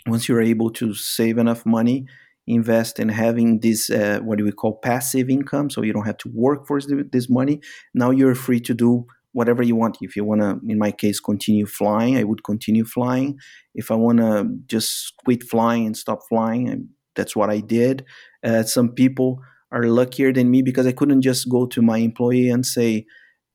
[0.06, 2.06] once you're able to save enough money,
[2.46, 6.18] invest in having this uh, what do we call passive income so you don't have
[6.18, 7.60] to work for this money
[7.92, 9.04] now you're free to do
[9.36, 9.98] whatever you want.
[10.00, 13.38] If you want to, in my case, continue flying, I would continue flying.
[13.74, 18.06] If I want to just quit flying and stop flying, that's what I did.
[18.42, 19.38] Uh, some people
[19.70, 23.04] are luckier than me because I couldn't just go to my employee and say,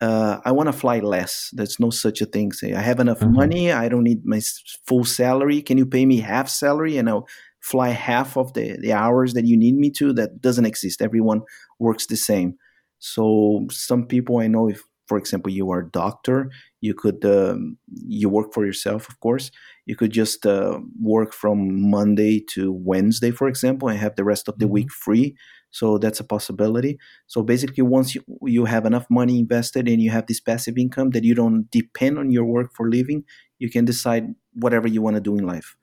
[0.01, 1.49] uh, I want to fly less.
[1.51, 2.51] There's no such a thing.
[2.51, 3.33] Say, I have enough mm-hmm.
[3.33, 3.71] money.
[3.71, 4.41] I don't need my
[4.85, 5.63] full salary.
[5.63, 7.27] Can you pay me half salary and I'll
[7.59, 10.13] fly half of the, the hours that you need me to?
[10.13, 11.01] That doesn't exist.
[11.01, 11.41] Everyone
[11.79, 12.53] works the same.
[12.99, 16.49] So some people I know, if for example you are a doctor
[16.81, 19.51] you could um, you work for yourself of course.
[19.85, 24.47] You could just uh, work from monday to wednesday for example and have the rest
[24.47, 24.73] of the mm-hmm.
[24.73, 25.35] week free.
[25.73, 26.97] So that's a possibility.
[27.27, 31.11] So basically once you, you have enough money invested and you have this passive income
[31.11, 33.23] that you don't depend on your work for living
[33.59, 35.75] you can decide whatever you want to do in life.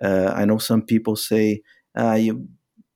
[0.00, 1.60] Uh, i know some people say
[1.98, 2.48] uh, you,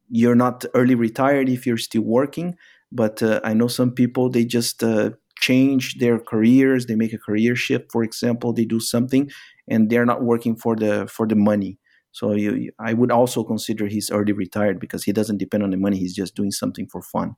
[0.09, 2.57] you're not early retired if you're still working
[2.91, 7.19] but uh, i know some people they just uh, change their careers they make a
[7.19, 9.31] career shift for example they do something
[9.69, 11.79] and they're not working for the for the money.
[12.13, 15.77] So you, i would also consider he's already retired because he doesn't depend on the
[15.77, 17.37] money he's just doing something for fun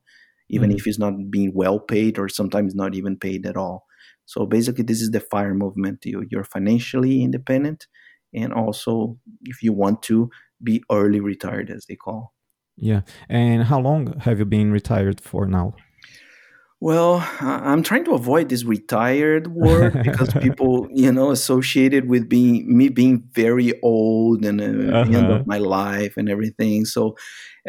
[0.49, 0.77] even mm-hmm.
[0.77, 3.85] if he's not being well paid or sometimes not even paid at all.
[4.25, 6.05] So basically this is the fire movement.
[6.05, 7.87] You, you're financially independent
[8.33, 10.29] and also if you want to
[10.61, 12.33] be early retired as they call.
[12.75, 13.01] Yeah.
[13.27, 15.75] And how long have you been retired for now
[16.81, 22.77] Well, I'm trying to avoid this retired word because people, you know, associated with being
[22.77, 25.03] me being very old and uh, uh-huh.
[25.03, 25.43] the end of uh-huh.
[25.45, 26.85] my life and everything.
[26.85, 27.17] So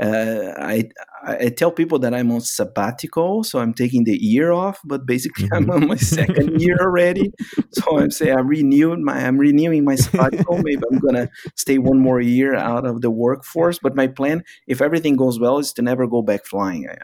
[0.01, 0.91] uh, I
[1.25, 5.47] I tell people that I'm on sabbatical, so I'm taking the year off, but basically
[5.47, 5.71] mm-hmm.
[5.71, 7.33] I'm on my second year already.
[7.73, 10.59] So I'm saying I'm renewing my I'm renewing my sabbatical.
[10.63, 13.81] Maybe I'm gonna stay one more year out of the workforce.
[13.83, 16.89] But my plan, if everything goes well, is to never go back flying.
[16.89, 16.97] I,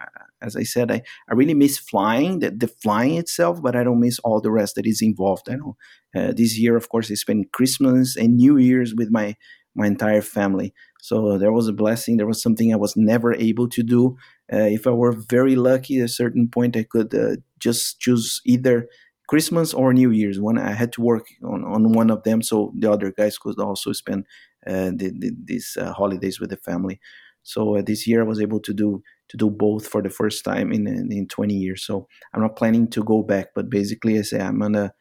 [0.43, 4.01] as I said, I, I really miss flying, the, the flying itself, but I don't
[4.01, 5.49] miss all the rest that is involved.
[5.49, 5.77] I know
[6.17, 9.37] uh, this year, of course, I spent Christmas and New Year's with my
[9.77, 10.73] my entire family.
[11.03, 12.17] So there was a blessing.
[12.17, 14.17] There was something I was never able to do.
[14.51, 18.41] Uh, if I were very lucky, at a certain point, I could uh, just choose
[18.47, 18.89] either
[19.29, 20.41] Christmas or New Year's.
[20.41, 23.59] When I had to work on, on one of them, so the other guys could
[23.61, 24.25] also spend
[24.67, 26.99] uh, the, the, these uh, holidays with the family.
[27.47, 30.45] So uh, this year, I was able to do to do both for the first
[30.45, 31.85] time in in 20 years.
[31.85, 34.93] So I'm not planning to go back, but basically, I say I'm on a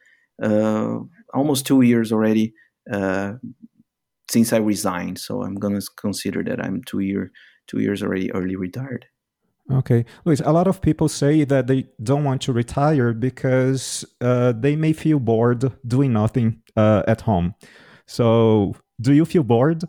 [0.42, 0.98] uh,
[1.34, 2.54] almost two years already
[4.30, 5.18] since I resigned.
[5.18, 7.32] So I'm gonna consider that I'm two year
[7.66, 9.06] two years already early retired.
[9.72, 10.40] Okay, Luis.
[10.44, 14.92] A lot of people say that they don't want to retire because uh, they may
[14.92, 17.54] feel bored doing nothing uh, at home.
[18.06, 19.82] So, do you feel bored?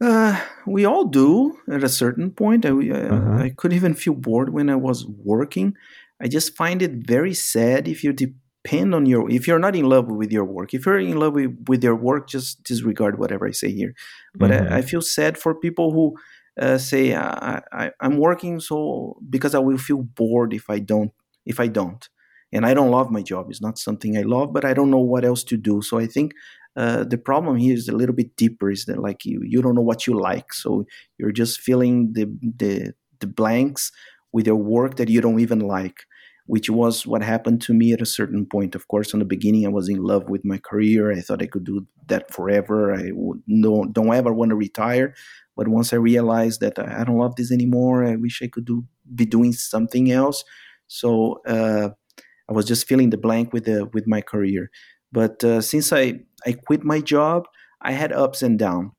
[0.00, 2.66] Uh, we all do at a certain point.
[2.66, 3.32] I, uh-huh.
[3.44, 5.74] I could even feel bored when I was working.
[6.20, 9.88] I just find it very sad if you depend on your if you're not in
[9.88, 13.46] love with your work if you're in love with, with your work just disregard whatever
[13.46, 13.94] i say here
[14.34, 14.72] but mm-hmm.
[14.72, 16.16] I, I, feel sad for people who
[16.60, 21.12] uh, say I, I, i'm working so because i will feel bored if i don't
[21.44, 22.08] if i don't
[22.52, 24.98] and i don't love my job it's not something i love but i don't know
[25.12, 26.32] what else to do so i think
[26.76, 29.74] uh, the problem here is a little bit deeper is that like you you don't
[29.74, 30.84] know what you like so
[31.18, 32.24] you're just filling the
[32.58, 33.90] the, the blanks
[34.32, 36.04] with your work that you don't even like
[36.46, 38.74] which was what happened to me at a certain point.
[38.74, 41.12] Of course, in the beginning, I was in love with my career.
[41.12, 42.94] I thought I could do that forever.
[42.94, 43.10] I
[43.60, 45.14] don't, don't ever want to retire.
[45.56, 48.84] But once I realized that I don't love this anymore, I wish I could do
[49.14, 50.44] be doing something else.
[50.86, 51.90] So uh,
[52.48, 54.70] I was just filling the blank with the with my career.
[55.16, 57.48] But uh, since I I quit my job,
[57.80, 58.92] I had ups and down,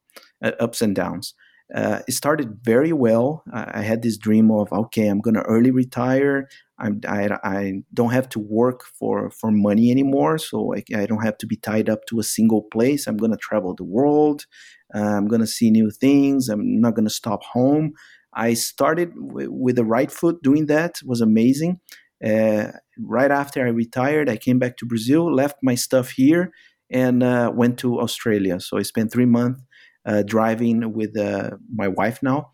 [0.43, 1.35] uh, ups and downs.
[1.75, 3.43] Uh, it started very well.
[3.53, 6.47] I, had this dream of okay, I'm gonna early retire.
[6.79, 11.23] I'm, I, I don't have to work for, for money anymore, so I, I don't
[11.23, 13.07] have to be tied up to a single place.
[13.07, 14.45] I'm going to travel the world.
[14.93, 16.49] Uh, I'm going to see new things.
[16.49, 17.93] I'm not going to stop home.
[18.35, 20.99] I started w- with the right foot doing that.
[21.03, 21.79] Was amazing.
[22.23, 26.51] Uh, right after I retired, I came back to Brazil, left my stuff here,
[26.89, 28.59] and uh, went to Australia.
[28.59, 29.61] So I spent three months
[30.05, 32.51] uh, driving with uh, my wife now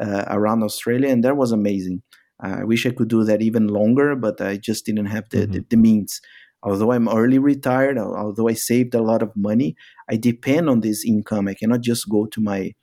[0.00, 2.02] uh, around Australia, and that was amazing.
[2.40, 5.52] I wish I could do that even longer, but I just didn't have the, mm-hmm.
[5.52, 6.20] the, the, means.
[6.62, 9.76] Although I'm early retired, although I saved a lot of money,
[10.10, 11.48] I depend on this income.
[11.48, 12.74] I cannot just go to my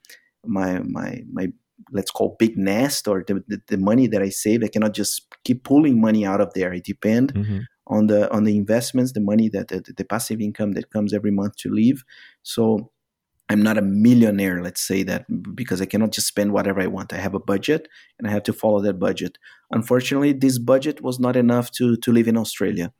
[0.46, 1.48] my my my
[1.92, 4.64] let's call big nest or the, the, the money that I saved.
[4.64, 6.72] I cannot just keep pulling money out of there.
[6.72, 7.58] I depend mm-hmm.
[7.86, 11.30] on the on the investments, the money that the, the passive income that comes every
[11.30, 12.04] month to live.
[12.42, 12.90] So
[13.50, 17.12] I'm not a millionaire, let's say that, because I cannot just spend whatever I want.
[17.12, 19.36] I have a budget and I have to follow that budget.
[19.70, 22.92] Unfortunately, this budget was not enough to, to live in Australia.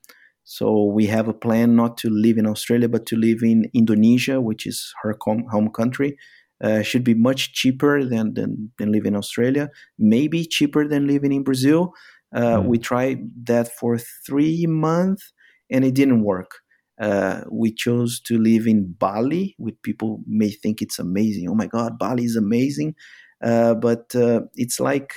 [0.45, 4.39] So we have a plan not to live in Australia, but to live in Indonesia,
[4.39, 6.19] which is her home country.
[6.62, 11.33] Uh, should be much cheaper than, than, than live in Australia, maybe cheaper than living
[11.33, 11.93] in Brazil.
[12.35, 12.67] Uh, mm.
[12.67, 15.33] We tried that for three months
[15.71, 16.61] and it didn't work.
[17.01, 21.49] Uh, we chose to live in Bali, which people may think it's amazing.
[21.51, 22.95] Oh my God, Bali is amazing.
[23.43, 25.14] Uh, but uh, it's like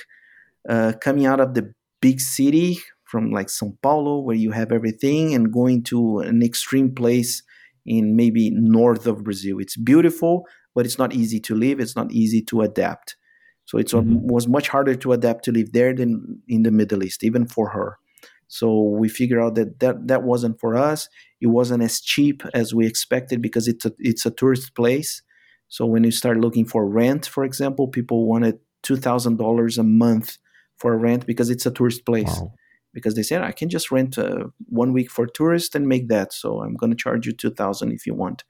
[0.68, 5.34] uh, coming out of the big city from like Sao Paulo, where you have everything,
[5.34, 7.42] and going to an extreme place
[7.86, 9.58] in maybe north of Brazil.
[9.60, 10.46] It's beautiful,
[10.78, 11.80] but it's not easy to live.
[11.80, 13.16] It's not easy to adapt.
[13.64, 14.28] So it mm-hmm.
[14.28, 17.70] was much harder to adapt to live there than in the Middle East, even for
[17.70, 17.98] her.
[18.46, 18.66] So
[19.00, 21.08] we figured out that that, that wasn't for us.
[21.40, 25.20] It wasn't as cheap as we expected because it's a, it's a tourist place.
[25.66, 29.82] So when you start looking for rent, for example, people wanted two thousand dollars a
[29.82, 30.38] month
[30.76, 32.36] for a rent because it's a tourist place.
[32.40, 32.52] Wow.
[32.94, 34.44] Because they said I can just rent uh,
[34.82, 36.32] one week for tourists and make that.
[36.32, 38.44] So I'm going to charge you two thousand if you want.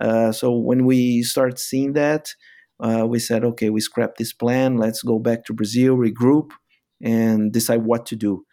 [0.00, 2.34] Uh, so when we start seeing that,
[2.80, 4.76] uh, we said, okay, we scrap this plan.
[4.76, 6.50] Let's go back to Brazil, regroup,
[7.02, 8.44] and decide what to do.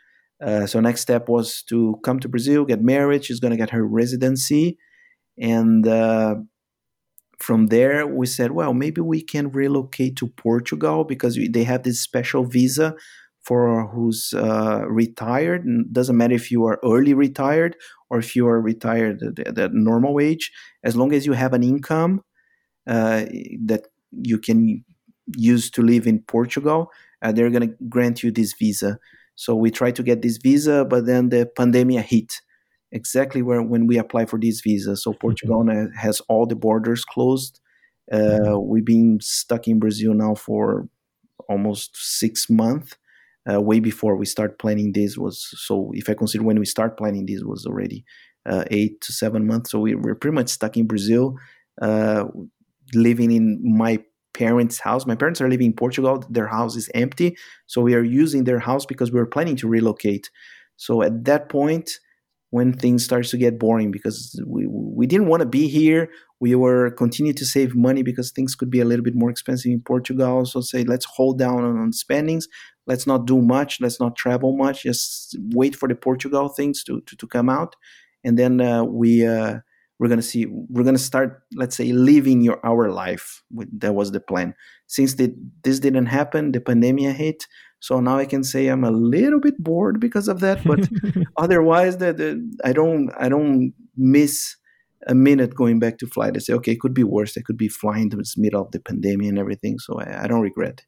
[0.43, 3.25] Uh, so next step was to come to Brazil, get married.
[3.25, 4.77] She's going to get her residency,
[5.39, 6.35] and uh,
[7.39, 11.99] from there we said, well, maybe we can relocate to Portugal because they have this
[11.99, 12.95] special visa
[13.43, 15.65] for who's uh, retired.
[15.91, 17.75] doesn't matter if you are early retired
[18.09, 20.51] or if you are retired at the normal age,
[20.83, 22.23] as long as you have an income
[22.87, 23.25] uh,
[23.65, 24.83] that you can
[25.37, 28.99] use to live in Portugal, uh, they're going to grant you this visa.
[29.35, 32.33] So we tried to get this visa, but then the pandemic hit
[32.91, 34.95] exactly where when we apply for this visa.
[34.97, 35.95] So Portugal mm-hmm.
[35.95, 37.59] has all the borders closed.
[38.11, 38.67] Uh, mm-hmm.
[38.67, 40.87] we've been stuck in Brazil now for
[41.47, 42.95] almost six months.
[43.51, 46.95] Uh, way before we start planning this was so if I consider when we start
[46.95, 48.05] planning this was already
[48.45, 49.71] uh, eight to seven months.
[49.71, 51.35] So we, we're pretty much stuck in Brazil,
[51.81, 52.25] uh,
[52.93, 53.99] living in my
[54.33, 55.05] parents' house.
[55.05, 56.23] My parents are living in Portugal.
[56.29, 57.37] Their house is empty.
[57.67, 60.29] So we are using their house because we are planning to relocate.
[60.77, 61.91] So at that point,
[62.49, 66.09] when things starts to get boring because we we didn't want to be here.
[66.41, 69.71] We were continue to save money because things could be a little bit more expensive
[69.71, 70.45] in Portugal.
[70.45, 72.47] So say let's hold down on, on spendings.
[72.87, 73.79] Let's not do much.
[73.79, 74.83] Let's not travel much.
[74.83, 77.75] Just wait for the Portugal things to to, to come out,
[78.23, 79.59] and then uh, we uh,
[80.01, 84.19] we're gonna see we're gonna start let's say living your our life that was the
[84.19, 84.55] plan
[84.87, 85.31] since the,
[85.63, 87.45] this didn't happen the pandemic hit
[87.79, 90.89] so now i can say i'm a little bit bored because of that but
[91.37, 94.55] otherwise the, the, i don't i don't miss
[95.07, 97.57] a minute going back to flight i say okay it could be worse i could
[97.57, 100.85] be flying to the middle of the pandemic and everything so I, I don't regret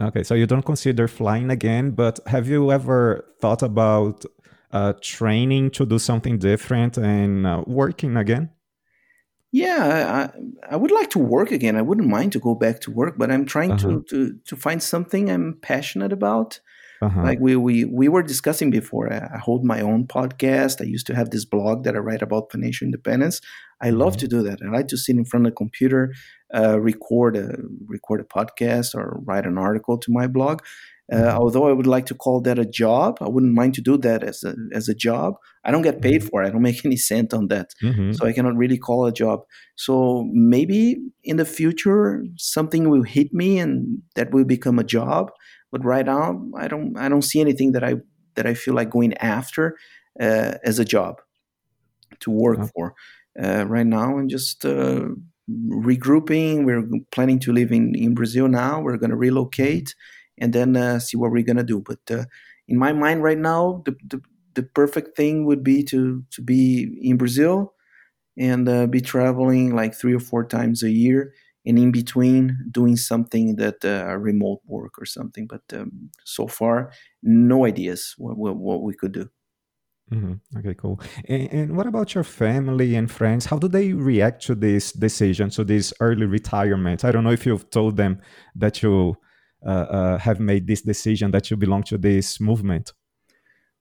[0.00, 4.24] okay so you don't consider flying again but have you ever thought about
[4.72, 8.50] uh, training to do something different and uh, working again?
[9.52, 11.76] Yeah, I, I would like to work again.
[11.76, 13.88] I wouldn't mind to go back to work, but I'm trying uh-huh.
[13.88, 16.60] to, to to find something I'm passionate about.
[17.02, 17.22] Uh-huh.
[17.22, 20.82] Like we, we we were discussing before, I, hold my own podcast.
[20.82, 23.40] I used to have this blog that I write about financial independence.
[23.80, 23.98] I mm-hmm.
[23.98, 24.58] love to do that.
[24.62, 26.12] I like to sit in front of the computer,
[26.54, 30.60] uh, record a record a podcast, or write an article to my blog.
[31.10, 31.38] Uh, mm-hmm.
[31.38, 34.22] although I would like to call that a job, I wouldn't mind to do that
[34.22, 35.34] as a as a job.
[35.64, 36.28] I don't get paid mm-hmm.
[36.28, 36.48] for it.
[36.48, 38.12] I don't make any cent on that, mm-hmm.
[38.12, 39.40] so I cannot really call a job.
[39.76, 45.32] So maybe in the future something will hit me and that will become a job.
[45.72, 47.96] But right now, I don't I don't see anything that I
[48.36, 49.76] that I feel like going after
[50.20, 51.20] uh, as a job
[52.20, 52.94] to work for.
[53.40, 55.06] Uh, right now, I'm just uh,
[55.48, 56.64] regrouping.
[56.64, 58.80] We're planning to live in in Brazil now.
[58.80, 59.94] We're going to relocate
[60.40, 61.80] and then uh, see what we're gonna do.
[61.80, 62.24] But uh,
[62.68, 64.20] in my mind right now, the, the,
[64.54, 67.74] the perfect thing would be to to be in Brazil
[68.38, 71.32] and uh, be traveling like three or four times a year,
[71.66, 75.46] and in between doing something that uh, remote work or something.
[75.46, 79.28] But um, so far, no ideas what, what, what we could do.
[80.12, 80.58] Mm-hmm.
[80.58, 81.00] Okay, cool.
[81.28, 83.46] And, and, what about your family and friends?
[83.46, 87.04] How do they react to this decision, to this early retirement?
[87.04, 88.20] I don't know if you've told them
[88.56, 89.16] that you
[89.66, 92.92] have made this decision that you belong to this movement?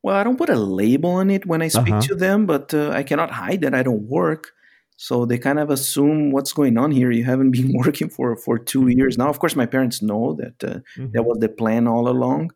[0.02, 2.02] Well, I don't put a label on it when I speak uh-huh.
[2.02, 4.52] to them, but uh, I cannot hide that I don't work.
[4.96, 7.12] So they kind of assume what's going on here.
[7.12, 8.98] You haven't been working for for two mm-hmm.
[8.98, 9.30] years now.
[9.30, 11.12] Of course, my parents know that uh, mm-hmm.
[11.12, 12.52] that was the plan all along.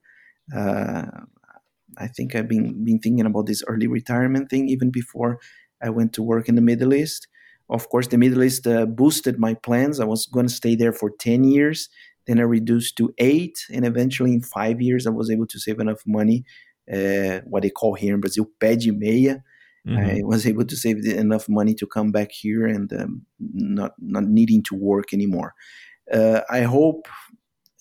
[0.56, 1.06] Uh,
[1.98, 5.40] I think I've been been thinking about this early retirement thing even before
[5.82, 7.28] I went to work in the Middle East.
[7.70, 10.00] Of course, the Middle East uh, boosted my plans.
[10.00, 11.90] I was going to stay there for ten years,
[12.26, 15.80] then I reduced to eight, and eventually in five years I was able to save
[15.80, 16.44] enough money,
[16.92, 19.44] uh, what they call here in Brazil pé de meia.
[19.88, 19.98] Mm-hmm.
[19.98, 24.24] I was able to save enough money to come back here and um, not not
[24.24, 25.54] needing to work anymore.
[26.12, 27.08] Uh, I hope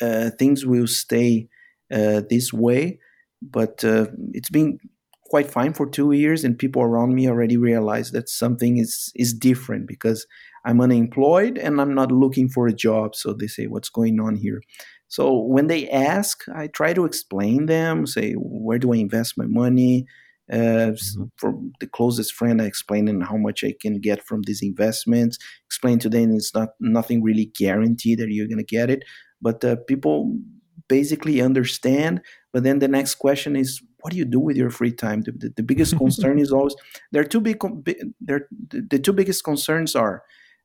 [0.01, 1.49] uh, things will stay
[1.93, 2.99] uh, this way,
[3.41, 4.79] but uh, it's been
[5.27, 9.33] quite fine for two years, and people around me already realize that something is is
[9.33, 10.27] different because
[10.65, 13.15] I'm unemployed and I'm not looking for a job.
[13.15, 14.63] So they say, What's going on here?
[15.09, 19.47] So when they ask, I try to explain them, say, Where do I invest my
[19.47, 20.07] money?
[20.53, 21.25] Uh, mm-hmm.
[21.37, 25.39] For the closest friend, I explain them how much I can get from these investments.
[25.67, 29.05] Explain to them it's not nothing really guaranteed that you're going to get it,
[29.41, 30.37] but uh, people
[30.89, 32.21] basically understand.
[32.53, 35.23] But then the next question is, what do you do with your free time?
[35.23, 36.75] The, the, the biggest concern is always
[37.13, 37.59] there are two big.
[38.21, 40.23] There, the two biggest concerns are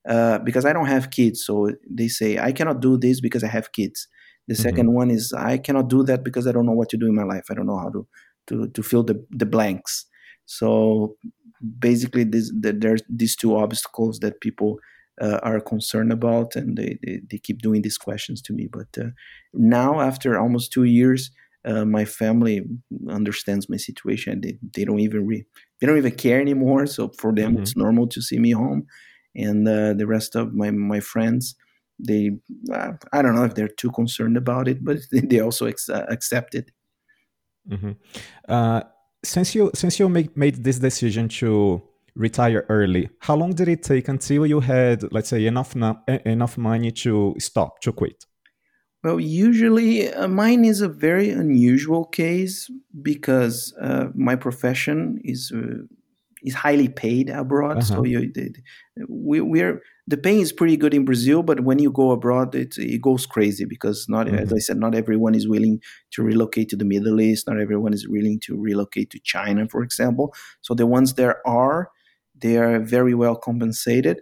[0.07, 1.45] uh, because I don't have kids.
[1.45, 4.07] So they say, I cannot do this because I have kids.
[4.47, 4.63] The mm-hmm.
[4.63, 7.15] second one is, I cannot do that because I don't know what to do in
[7.15, 7.47] my life.
[7.49, 8.07] I don't know how to,
[8.47, 10.05] to, to fill the, the blanks.
[10.45, 11.17] So
[11.79, 14.79] basically, this, the, there's these two obstacles that people
[15.21, 18.69] uh, are concerned about, and they, they, they, keep doing these questions to me.
[18.71, 19.09] But uh,
[19.53, 21.31] now, after almost two years,
[21.65, 22.61] uh, my family
[23.09, 24.39] understands my situation.
[24.39, 25.45] They, they don't even re-
[25.81, 26.85] they don't even care anymore.
[26.85, 27.63] So for them, mm-hmm.
[27.63, 28.85] it's normal to see me home
[29.38, 31.55] and uh, the rest of my my friends
[31.99, 32.31] they
[32.71, 36.05] uh, I don't know if they're too concerned about it, but they also ex- uh,
[36.09, 36.71] accept it.
[37.69, 37.91] Mm-hmm.
[38.47, 38.81] Uh,
[39.23, 41.81] since you since you made made this decision to
[42.15, 45.75] retire early, how long did it take until you had, let's say, enough
[46.25, 48.25] enough money to stop to quit?
[49.03, 52.69] Well, usually uh, mine is a very unusual case
[53.01, 55.83] because uh, my profession is uh,
[56.47, 57.77] is highly paid abroad.
[57.77, 57.95] Uh-huh.
[57.95, 58.31] So you,
[59.07, 62.77] we, we're the pay is pretty good in Brazil, but when you go abroad, it
[62.77, 64.37] it goes crazy because not mm-hmm.
[64.37, 65.81] as I said, not everyone is willing
[66.11, 67.47] to relocate to the Middle East.
[67.47, 70.33] Not everyone is willing to relocate to China, for example.
[70.61, 71.89] So the ones there are,
[72.35, 74.19] they are very well compensated.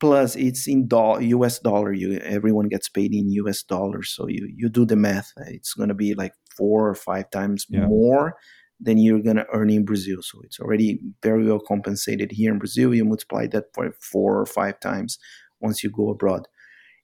[0.00, 1.58] Plus, it's in do- U.S.
[1.58, 1.92] dollar.
[1.92, 3.62] You everyone gets paid in U.S.
[3.62, 4.12] dollars.
[4.14, 5.32] So you you do the math.
[5.46, 7.86] It's going to be like four or five times yeah.
[7.86, 8.34] more
[8.80, 10.18] than you're going to earn in Brazil.
[10.22, 12.94] So it's already very well compensated here in Brazil.
[12.94, 15.18] You multiply that by four or five times
[15.60, 16.46] once you go abroad.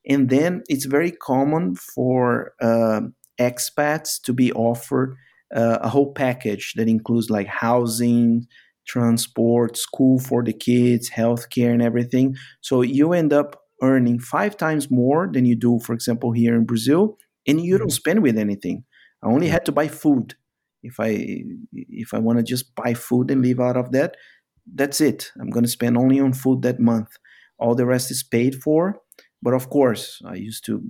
[0.07, 3.01] And then it's very common for uh,
[3.39, 5.15] expats to be offered
[5.53, 8.45] uh, a whole package that includes like housing,
[8.87, 12.35] transport, school for the kids, healthcare, and everything.
[12.61, 16.65] So you end up earning five times more than you do, for example, here in
[16.65, 17.17] Brazil,
[17.47, 17.93] and you don't mm-hmm.
[17.93, 18.85] spend with anything.
[19.23, 20.35] I only had to buy food
[20.85, 24.15] if i if i want to just buy food and live out of that
[24.73, 25.31] that's it.
[25.39, 27.09] I'm going to spend only on food that month.
[27.59, 28.99] All the rest is paid for
[29.41, 30.81] but of course i used to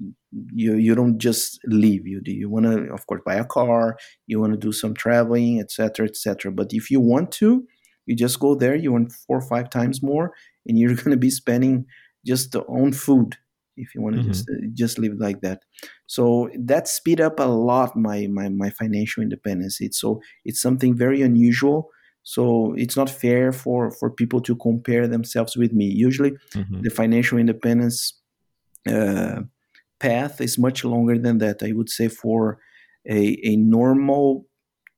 [0.54, 3.98] you you don't just live you do you want to of course buy a car
[4.28, 7.66] you want to do some traveling etc etc but if you want to
[8.06, 10.32] you just go there you want four or five times more
[10.66, 11.86] and you're going to be spending
[12.26, 13.36] just on food
[13.78, 14.32] if you want to mm-hmm.
[14.32, 15.64] just uh, just live like that.
[16.08, 19.78] So that speed up a lot my, my my financial independence.
[19.80, 21.90] It's so it's something very unusual.
[22.24, 25.86] So it's not fair for for people to compare themselves with me.
[25.86, 26.82] Usually mm-hmm.
[26.82, 28.20] the financial independence
[28.88, 29.42] uh,
[30.00, 31.64] path is much longer than that.
[31.64, 32.60] I would say for
[33.08, 34.46] a, a normal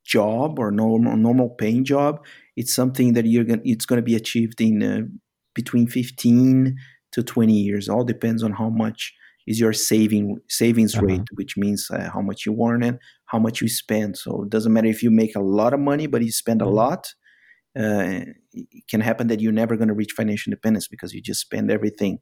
[0.05, 2.25] job or normal normal paying job
[2.55, 5.01] it's something that you're gonna it's going to be achieved in uh,
[5.53, 6.75] between 15
[7.11, 7.89] to 20 years.
[7.89, 9.13] All depends on how much
[9.47, 11.05] is your saving savings uh-huh.
[11.05, 14.17] rate, which means uh, how much you earn and how much you spend.
[14.17, 16.65] So it doesn't matter if you make a lot of money, but you spend a
[16.65, 16.75] mm-hmm.
[16.75, 17.13] lot.
[17.77, 21.41] Uh, it can happen that you're never going to reach financial independence because you just
[21.41, 22.19] spend everything.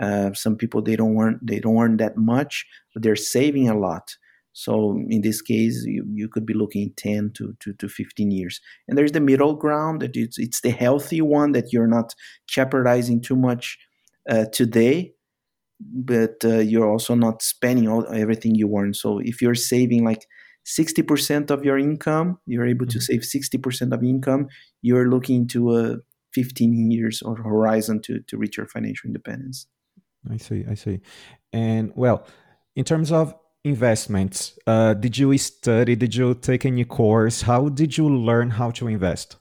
[0.00, 3.78] Uh, some people they don't earn they don't earn that much, but they're saving a
[3.78, 4.16] lot.
[4.54, 8.60] So in this case, you, you could be looking 10 to, to, to 15 years.
[8.86, 12.14] And there's the middle ground that it's, it's the healthy one that you're not
[12.46, 13.76] jeopardizing too much
[14.28, 15.12] uh, today,
[15.80, 18.94] but uh, you're also not spending all everything you earn.
[18.94, 20.26] So if you're saving like
[20.66, 23.20] 60% of your income, you're able to mm-hmm.
[23.20, 24.48] save 60% of income,
[24.82, 25.96] you're looking to a
[26.32, 29.66] 15 years or horizon to, to reach your financial independence.
[30.30, 31.00] I see, I see.
[31.52, 32.26] And well,
[32.74, 37.42] in terms of investments, uh, did you study, did you take any course?
[37.42, 39.36] How did you learn how to invest?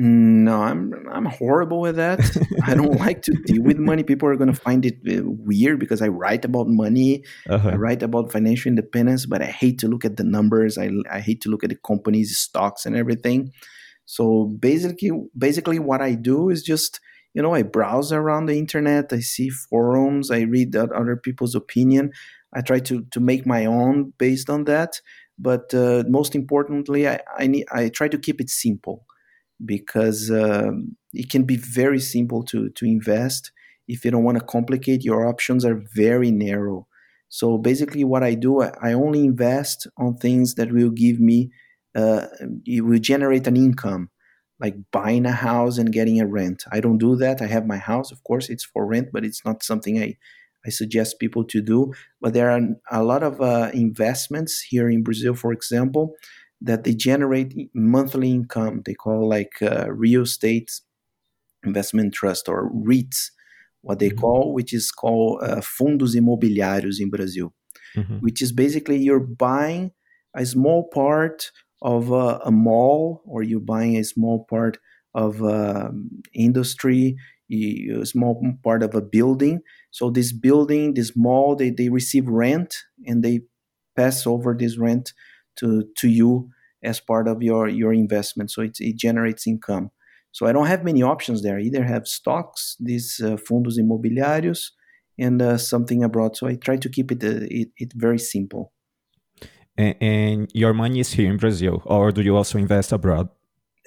[0.00, 2.20] No, I'm I'm horrible with that.
[2.64, 4.04] I don't like to deal with money.
[4.04, 7.24] People are going to find it uh, weird because I write about money.
[7.48, 7.70] Uh-huh.
[7.70, 10.78] I write about financial independence, but I hate to look at the numbers.
[10.78, 13.50] I I hate to look at the company's stocks and everything.
[14.04, 17.00] So basically, basically, what I do is just
[17.34, 19.12] you know I browse around the internet.
[19.12, 20.30] I see forums.
[20.30, 22.12] I read other people's opinion.
[22.54, 25.00] I try to to make my own based on that.
[25.40, 29.04] But uh, most importantly, I I, need, I try to keep it simple
[29.64, 33.52] because um, it can be very simple to to invest.
[33.86, 36.86] If you don't want to complicate your options are very narrow.
[37.30, 41.50] So basically what i do i only invest on things that will give me
[41.94, 42.26] uh,
[42.64, 44.10] it will generate an income
[44.60, 46.64] like buying a house and getting a rent.
[46.72, 47.40] I don't do that.
[47.40, 50.16] I have my house of course it's for rent but it's not something i
[50.66, 51.92] I suggest people to do.
[52.20, 56.14] But there are a lot of uh, investments here in Brazil, for example,
[56.60, 58.82] that they generate monthly income.
[58.84, 60.80] They call like uh, real estate
[61.64, 63.30] investment trust or REITs,
[63.82, 64.18] what they mm-hmm.
[64.18, 67.54] call, which is called uh, fundos imobiliários in Brazil,
[67.96, 68.16] mm-hmm.
[68.16, 69.92] which is basically you're buying
[70.34, 71.50] a small part
[71.82, 74.78] of uh, a mall or you're buying a small part
[75.14, 77.16] of um, industry,
[77.50, 79.60] a small part of a building.
[79.90, 83.40] So this building, this mall, they, they receive rent and they
[83.96, 85.12] pass over this rent
[85.58, 86.50] to to you
[86.82, 88.50] as part of your your investment.
[88.50, 89.90] So it, it generates income.
[90.32, 91.58] So I don't have many options there.
[91.58, 94.70] I either have stocks, these uh, fundos imobiliários,
[95.18, 96.36] and uh, something abroad.
[96.36, 98.72] So I try to keep it, uh, it, it very simple.
[99.76, 103.28] And, and, your money is here in Brazil, or do you also invest abroad?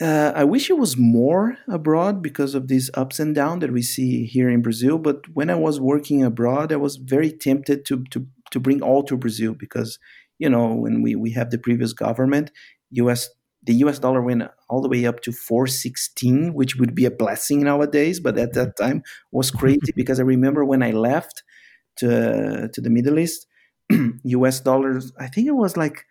[0.02, 3.82] Uh, I wish it was more abroad because of these ups and downs that we
[3.82, 4.98] see here in Brazil.
[4.98, 9.04] But when I was working abroad, I was very tempted to to to bring all
[9.04, 10.00] to Brazil because
[10.44, 12.52] you know when we we have the previous government
[13.04, 13.30] US
[13.64, 17.60] the US dollar went all the way up to 416, which would be a blessing
[17.64, 21.44] nowadays, but at that time was crazy because I remember when I left
[21.98, 23.48] to to the Middle East,
[24.24, 26.06] US dollars, I think it was like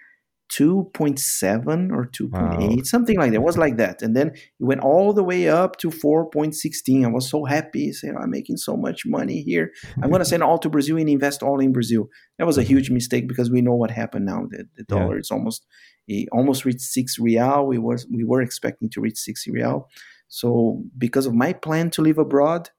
[0.52, 2.82] 2.7 or 2.8 wow.
[2.82, 3.36] something like that.
[3.36, 4.02] It was like that.
[4.02, 7.92] And then it went all the way up to 4.16 i was so happy.
[7.92, 9.70] Saying i'm making so much money here.
[10.02, 12.08] I'm going to send all to brazil and invest all in brazil.
[12.38, 14.46] That was a huge mistake because we know what happened now.
[14.50, 15.20] The, the dollar yeah.
[15.20, 15.66] is almost
[16.08, 17.66] it almost reached 6 real.
[17.66, 19.88] We were we were expecting to reach 6 real.
[20.28, 22.70] So because of my plan to live abroad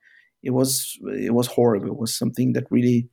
[0.44, 1.88] it was it was horrible.
[1.88, 3.10] It was something that really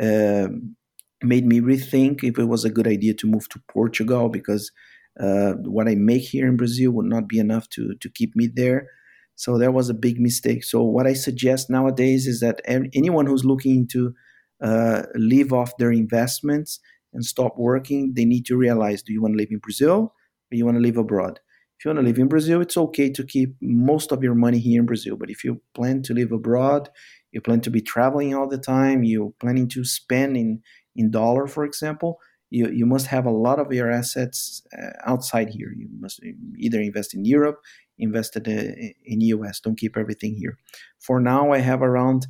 [0.00, 0.76] um,
[1.22, 4.70] made me rethink if it was a good idea to move to Portugal because
[5.18, 8.48] uh, what I make here in Brazil would not be enough to to keep me
[8.52, 8.88] there.
[9.36, 10.64] So that was a big mistake.
[10.64, 14.14] So what I suggest nowadays is that anyone who's looking to
[14.62, 16.78] uh, leave off their investments
[17.14, 20.14] and stop working, they need to realize: Do you want to live in Brazil
[20.50, 21.40] or you want to live abroad?
[21.78, 24.58] If you want to live in Brazil, it's okay to keep most of your money
[24.58, 25.16] here in Brazil.
[25.16, 26.90] But if you plan to live abroad,
[27.32, 30.60] you plan to be traveling all the time, you're planning to spend in
[31.00, 32.18] in dollar, for example,
[32.50, 35.72] you, you must have a lot of your assets uh, outside here.
[35.76, 36.20] You must
[36.58, 37.58] either invest in Europe,
[37.98, 39.60] invest in, in US.
[39.60, 40.58] Don't keep everything here.
[40.98, 42.26] For now, I have around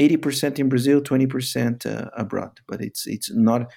[0.00, 2.60] 80% in Brazil, 20% uh, abroad.
[2.66, 3.70] But it's it's not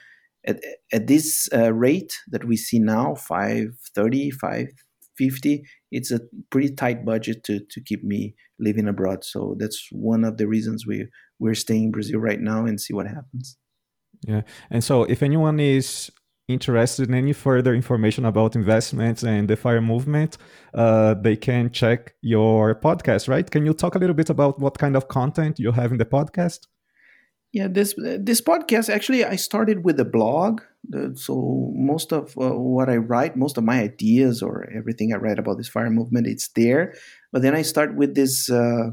[0.45, 0.59] at,
[0.91, 7.43] at this uh, rate that we see now, 530, 550, it's a pretty tight budget
[7.45, 9.23] to, to keep me living abroad.
[9.23, 11.07] So that's one of the reasons we,
[11.39, 13.57] we're staying in Brazil right now and see what happens.
[14.27, 14.41] Yeah.
[14.69, 16.11] And so if anyone is
[16.47, 20.37] interested in any further information about investments and the fire movement,
[20.73, 23.49] uh, they can check your podcast, right?
[23.49, 26.05] Can you talk a little bit about what kind of content you have in the
[26.05, 26.67] podcast?
[27.53, 30.61] Yeah, this this podcast actually I started with a blog.
[31.15, 35.37] So most of uh, what I write, most of my ideas or everything I write
[35.37, 36.93] about this fire movement, it's there.
[37.33, 38.91] But then I start with this uh,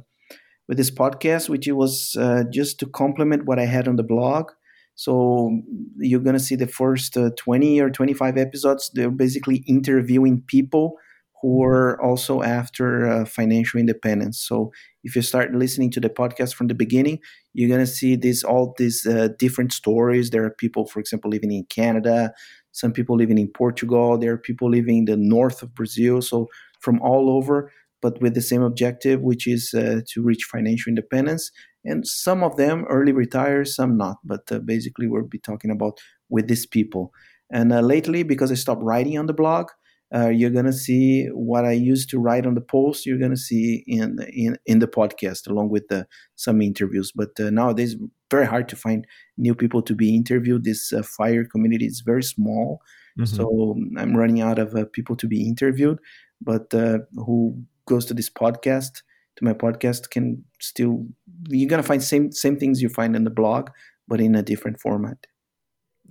[0.67, 4.51] with this podcast, which was uh, just to complement what I had on the blog.
[4.99, 5.63] So
[5.99, 8.91] you're going to see the first uh, 20 or 25 episodes.
[8.93, 10.97] They're basically interviewing people
[11.41, 14.41] who are also after uh, financial independence.
[14.41, 14.73] So
[15.05, 17.21] if you start listening to the podcast from the beginning,
[17.55, 20.31] you're going to see this all these uh, different stories.
[20.31, 22.33] There are people, for example, living in Canada,
[22.73, 26.21] some people living in Portugal, there are people living in the north of Brazil.
[26.23, 26.49] So
[26.81, 27.71] from all over,
[28.01, 31.51] but with the same objective, which is uh, to reach financial independence
[31.85, 34.19] and some of them early retire, some not.
[34.25, 37.13] But uh, basically, we'll be talking about with these people.
[37.51, 39.69] And uh, lately, because I stopped writing on the blog,
[40.15, 43.05] uh, you're gonna see what I used to write on the post.
[43.05, 47.13] You're gonna see in in in the podcast along with the, some interviews.
[47.15, 47.97] But uh, nowadays,
[48.31, 50.65] very hard to find new people to be interviewed.
[50.65, 52.81] This uh, fire community is very small,
[53.19, 53.25] mm-hmm.
[53.27, 55.99] so I'm running out of uh, people to be interviewed.
[56.41, 59.03] But who goes to this podcast?
[59.39, 61.07] to my podcast can still
[61.49, 63.71] you're gonna find same same things you find in the blog,
[64.07, 65.27] but in a different format.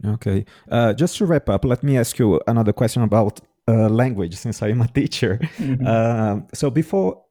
[0.05, 0.45] Okay.
[0.71, 4.61] Uh, just to wrap up, let me ask you another question about uh, language, since
[4.61, 5.39] I am a teacher.
[5.57, 5.85] Mm-hmm.
[5.85, 7.23] Uh, so before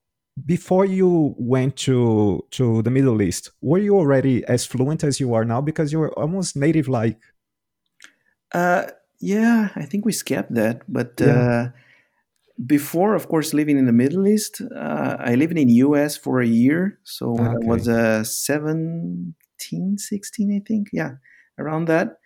[0.44, 5.32] before you went to to the Middle East, were you already as fluent as you
[5.34, 5.60] are now?
[5.60, 7.18] Because you were almost native like.
[8.52, 8.84] Uh,
[9.18, 11.70] yeah, I think we skipped that, but yeah.
[12.64, 16.46] Before, of course, living in the Middle East, uh, I lived in US for a
[16.46, 16.98] year.
[17.04, 17.44] So okay.
[17.44, 20.88] I was uh, 17, 16, I think.
[20.92, 21.12] Yeah,
[21.58, 22.16] around that.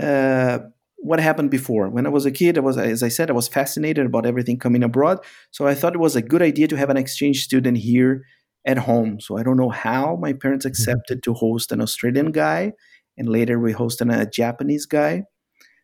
[0.00, 0.58] Uh,
[0.98, 1.90] what happened before?
[1.90, 4.58] When I was a kid, I was, as I said, I was fascinated about everything
[4.58, 5.18] coming abroad.
[5.50, 8.24] So I thought it was a good idea to have an exchange student here
[8.66, 9.20] at home.
[9.20, 10.70] So I don't know how my parents mm-hmm.
[10.70, 11.32] accepted mm-hmm.
[11.32, 12.72] to host an Australian guy,
[13.18, 15.24] and later we hosted a Japanese guy.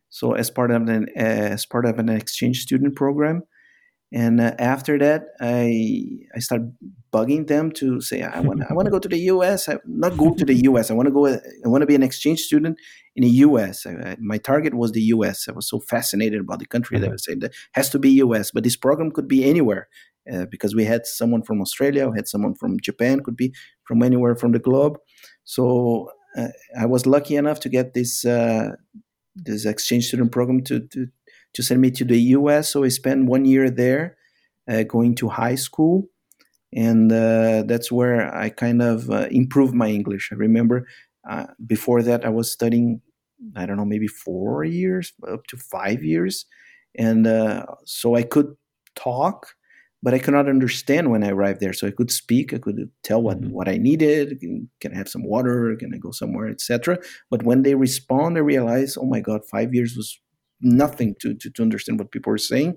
[0.09, 3.43] So as part of an as part of an exchange student program,
[4.13, 6.03] and uh, after that i
[6.35, 6.61] i start
[7.13, 10.17] bugging them to say i want i want to go to the us I, not
[10.17, 12.77] go to the us i want to go i want to be an exchange student
[13.15, 16.65] in the us I, my target was the us i was so fascinated about the
[16.65, 17.05] country mm-hmm.
[17.05, 19.87] that i said that has to be us but this program could be anywhere
[20.31, 23.53] uh, because we had someone from australia we had someone from japan could be
[23.83, 24.97] from anywhere from the globe.
[25.43, 26.47] So uh,
[26.79, 28.69] i was lucky enough to get this uh,
[29.35, 31.07] this exchange student program to, to
[31.53, 32.69] to send me to the US.
[32.69, 34.17] So I spent one year there,
[34.69, 36.09] uh, going to high school,
[36.73, 40.29] and uh, that's where I kind of uh, improved my English.
[40.31, 40.87] I remember
[41.29, 43.01] uh, before that I was studying,
[43.55, 46.45] I don't know, maybe four years, up to five years,
[46.97, 48.55] and uh, so I could
[48.95, 49.53] talk.
[50.03, 51.73] But I could not understand when I arrived there.
[51.73, 53.51] So I could speak, I could tell what, mm-hmm.
[53.51, 54.39] what I needed.
[54.39, 55.75] Can, can I have some water?
[55.79, 56.97] Can I go somewhere, etc.
[57.29, 60.19] But when they respond, I realize, oh my God, five years was
[60.61, 62.75] nothing to, to, to understand what people were saying.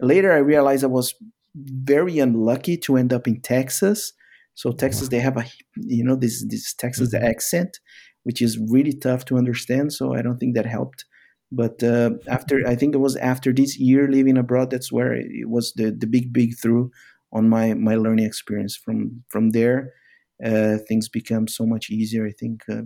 [0.00, 1.14] Later, I realized I was
[1.54, 4.12] very unlucky to end up in Texas.
[4.54, 5.44] So Texas, they have a
[5.76, 7.24] you know this this Texas mm-hmm.
[7.24, 7.78] accent,
[8.24, 9.92] which is really tough to understand.
[9.92, 11.04] So I don't think that helped.
[11.52, 15.48] But uh, after I think it was after this year living abroad, that's where it
[15.48, 16.90] was the the big big through
[17.32, 18.76] on my my learning experience.
[18.76, 19.92] From from there,
[20.44, 22.26] uh, things become so much easier.
[22.26, 22.82] I think uh,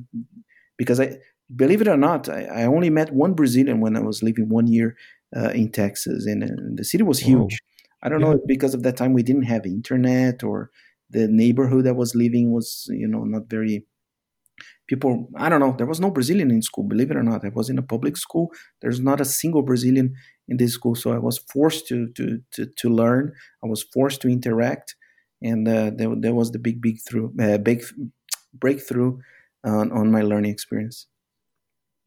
[0.76, 1.18] because I
[1.54, 4.66] believe it or not, I, I, only met one Brazilian when I was living one
[4.66, 4.96] year
[5.36, 7.58] uh, in Texas, and, and, the city was huge.
[8.02, 8.32] I don't yeah.
[8.32, 10.70] know because of that time we didn't have internet or
[11.10, 13.84] the neighborhood I was living was you know not very
[14.86, 17.44] people i don't know there was no brazilian in school believe it or not.
[17.44, 18.50] I was in a public school.
[18.80, 20.14] There's not a single brazilian
[20.48, 23.32] in this school so i was forced to to to, to learn.
[23.64, 24.96] I was forced to interact
[25.42, 27.84] and uh, there, there was the big big through uh, big
[28.54, 29.18] breakthrough
[29.64, 31.06] on, on my learning experience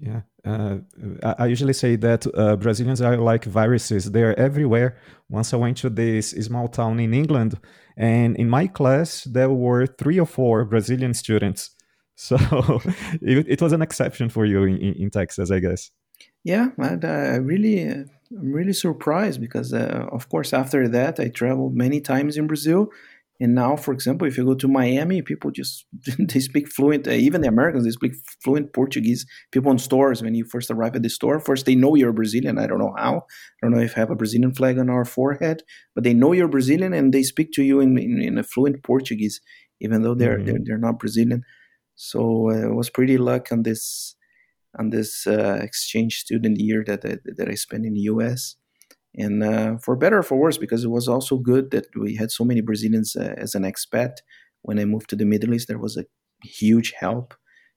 [0.04, 0.80] yeah, uh,
[1.39, 4.12] I usually say that uh, Brazilians are like viruses.
[4.12, 4.97] They are everywhere.
[5.30, 7.58] Once I went to this small town in England,
[7.95, 11.70] and in my class there were three or four Brazilian students.
[12.16, 12.38] So
[13.24, 15.89] it, it, was an exception for you in, in, Texas, I guess.
[16.43, 21.76] Yeah, and I really, I'm really surprised because, uh, of course, after that I traveled
[21.76, 22.91] many times in Brazil,
[23.44, 25.86] and now, for example, if you go to Miami, people just
[26.18, 27.06] they speak fluent.
[27.06, 29.26] Uh, even the Americans they speak fluent Portuguese.
[29.52, 32.58] People in stores when you first arrive at the store, first they know you're Brazilian.
[32.58, 33.18] I don't know how.
[33.18, 35.64] I don't know if I have a Brazilian flag on our forehead,
[35.94, 38.82] but they know you're Brazilian and they speak to you in in, in a fluent
[38.82, 39.41] Portuguese,
[39.82, 40.46] even though they're mm-hmm.
[40.46, 41.44] they're, they're, not Brazilian.
[41.96, 44.16] So uh, it was pretty luck on this
[44.80, 48.56] on this uh, exchange student year that I, that I spent in the U.S
[49.16, 52.32] and uh, for better or for worse, because it was also good that we had
[52.32, 54.18] so many Brazilians uh, as an expat.
[54.64, 56.05] When I moved to the Middle East, there was a
[56.43, 57.34] huge help.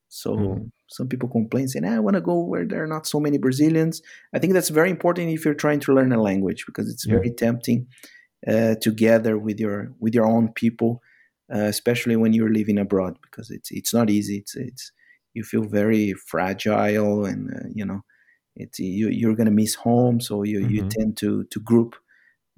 [0.09, 0.71] So mm.
[0.89, 4.01] some people complain saying, "I want to go where there are not so many Brazilians."
[4.35, 7.15] I think that's very important if you're trying to learn a language because it's yeah.
[7.17, 7.87] very tempting
[8.47, 11.03] uh, to gather with your with your own people,
[11.53, 14.39] uh, especially when you're living abroad because it's it's not easy.
[14.39, 14.93] It's it's
[15.35, 18.03] you feel very fragile and uh, you know
[18.57, 20.71] it's you, you're going to miss home, so you, mm-hmm.
[20.71, 21.95] you tend to to group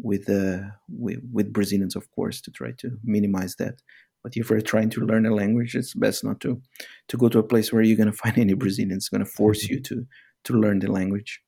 [0.01, 3.82] with uh, with, with Brazilians, of course, to try to minimize that.
[4.22, 6.61] But if you're trying to learn a language, it's best not to
[7.09, 9.05] to go to a place where you're going to find any Brazilians.
[9.05, 9.74] It's going to force mm-hmm.
[9.74, 10.07] you to
[10.44, 11.42] to learn the language.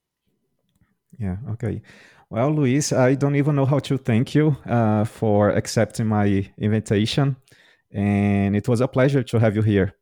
[1.18, 1.36] Yeah.
[1.50, 1.82] Okay.
[2.28, 7.36] Well, Luis, I don't even know how to thank you uh, for accepting my invitation,
[7.92, 9.94] and it was a pleasure to have you here.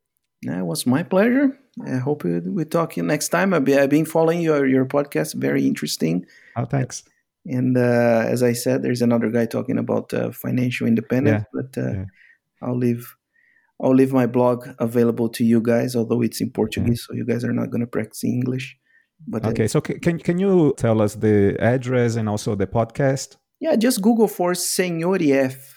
[0.43, 1.59] It was my pleasure.
[1.87, 3.55] I hope we, talk next time.
[3.55, 6.27] I've been, following your, your podcast, very interesting.
[6.57, 7.05] Oh, thanks.
[7.47, 11.61] And uh, as I said, there's another guy talking about uh, financial independence, yeah.
[11.63, 12.05] but uh, yeah.
[12.63, 13.15] I'll leave
[13.81, 17.15] I'll leave my blog available to you guys, although it's in Portuguese, yeah.
[17.15, 18.77] so you guys are not going to practice English.
[19.27, 23.37] But uh, okay, so can can you tell us the address and also the podcast?
[23.61, 25.75] Yeah, just Google for Senhorif,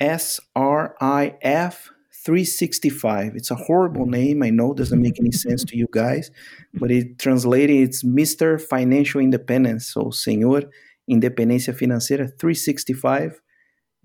[0.00, 1.90] S R I F
[2.24, 3.34] 365.
[3.34, 4.42] It's a horrible name.
[4.42, 6.30] I know doesn't make any sense to you guys,
[6.74, 8.60] but it translated it's Mr.
[8.60, 9.86] Financial Independence.
[9.86, 10.62] So Senhor
[11.10, 13.40] Independencia Financeira 365.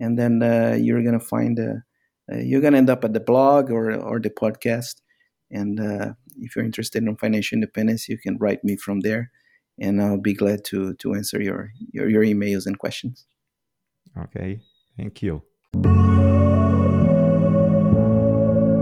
[0.00, 3.12] And then uh, you're going to find, uh, uh, you're going to end up at
[3.12, 5.00] the blog or, or the podcast.
[5.50, 9.30] And uh, if you're interested in financial independence, you can write me from there.
[9.80, 13.26] And I'll be glad to, to answer your, your, your emails and questions.
[14.16, 14.60] Okay.
[14.96, 15.42] Thank you.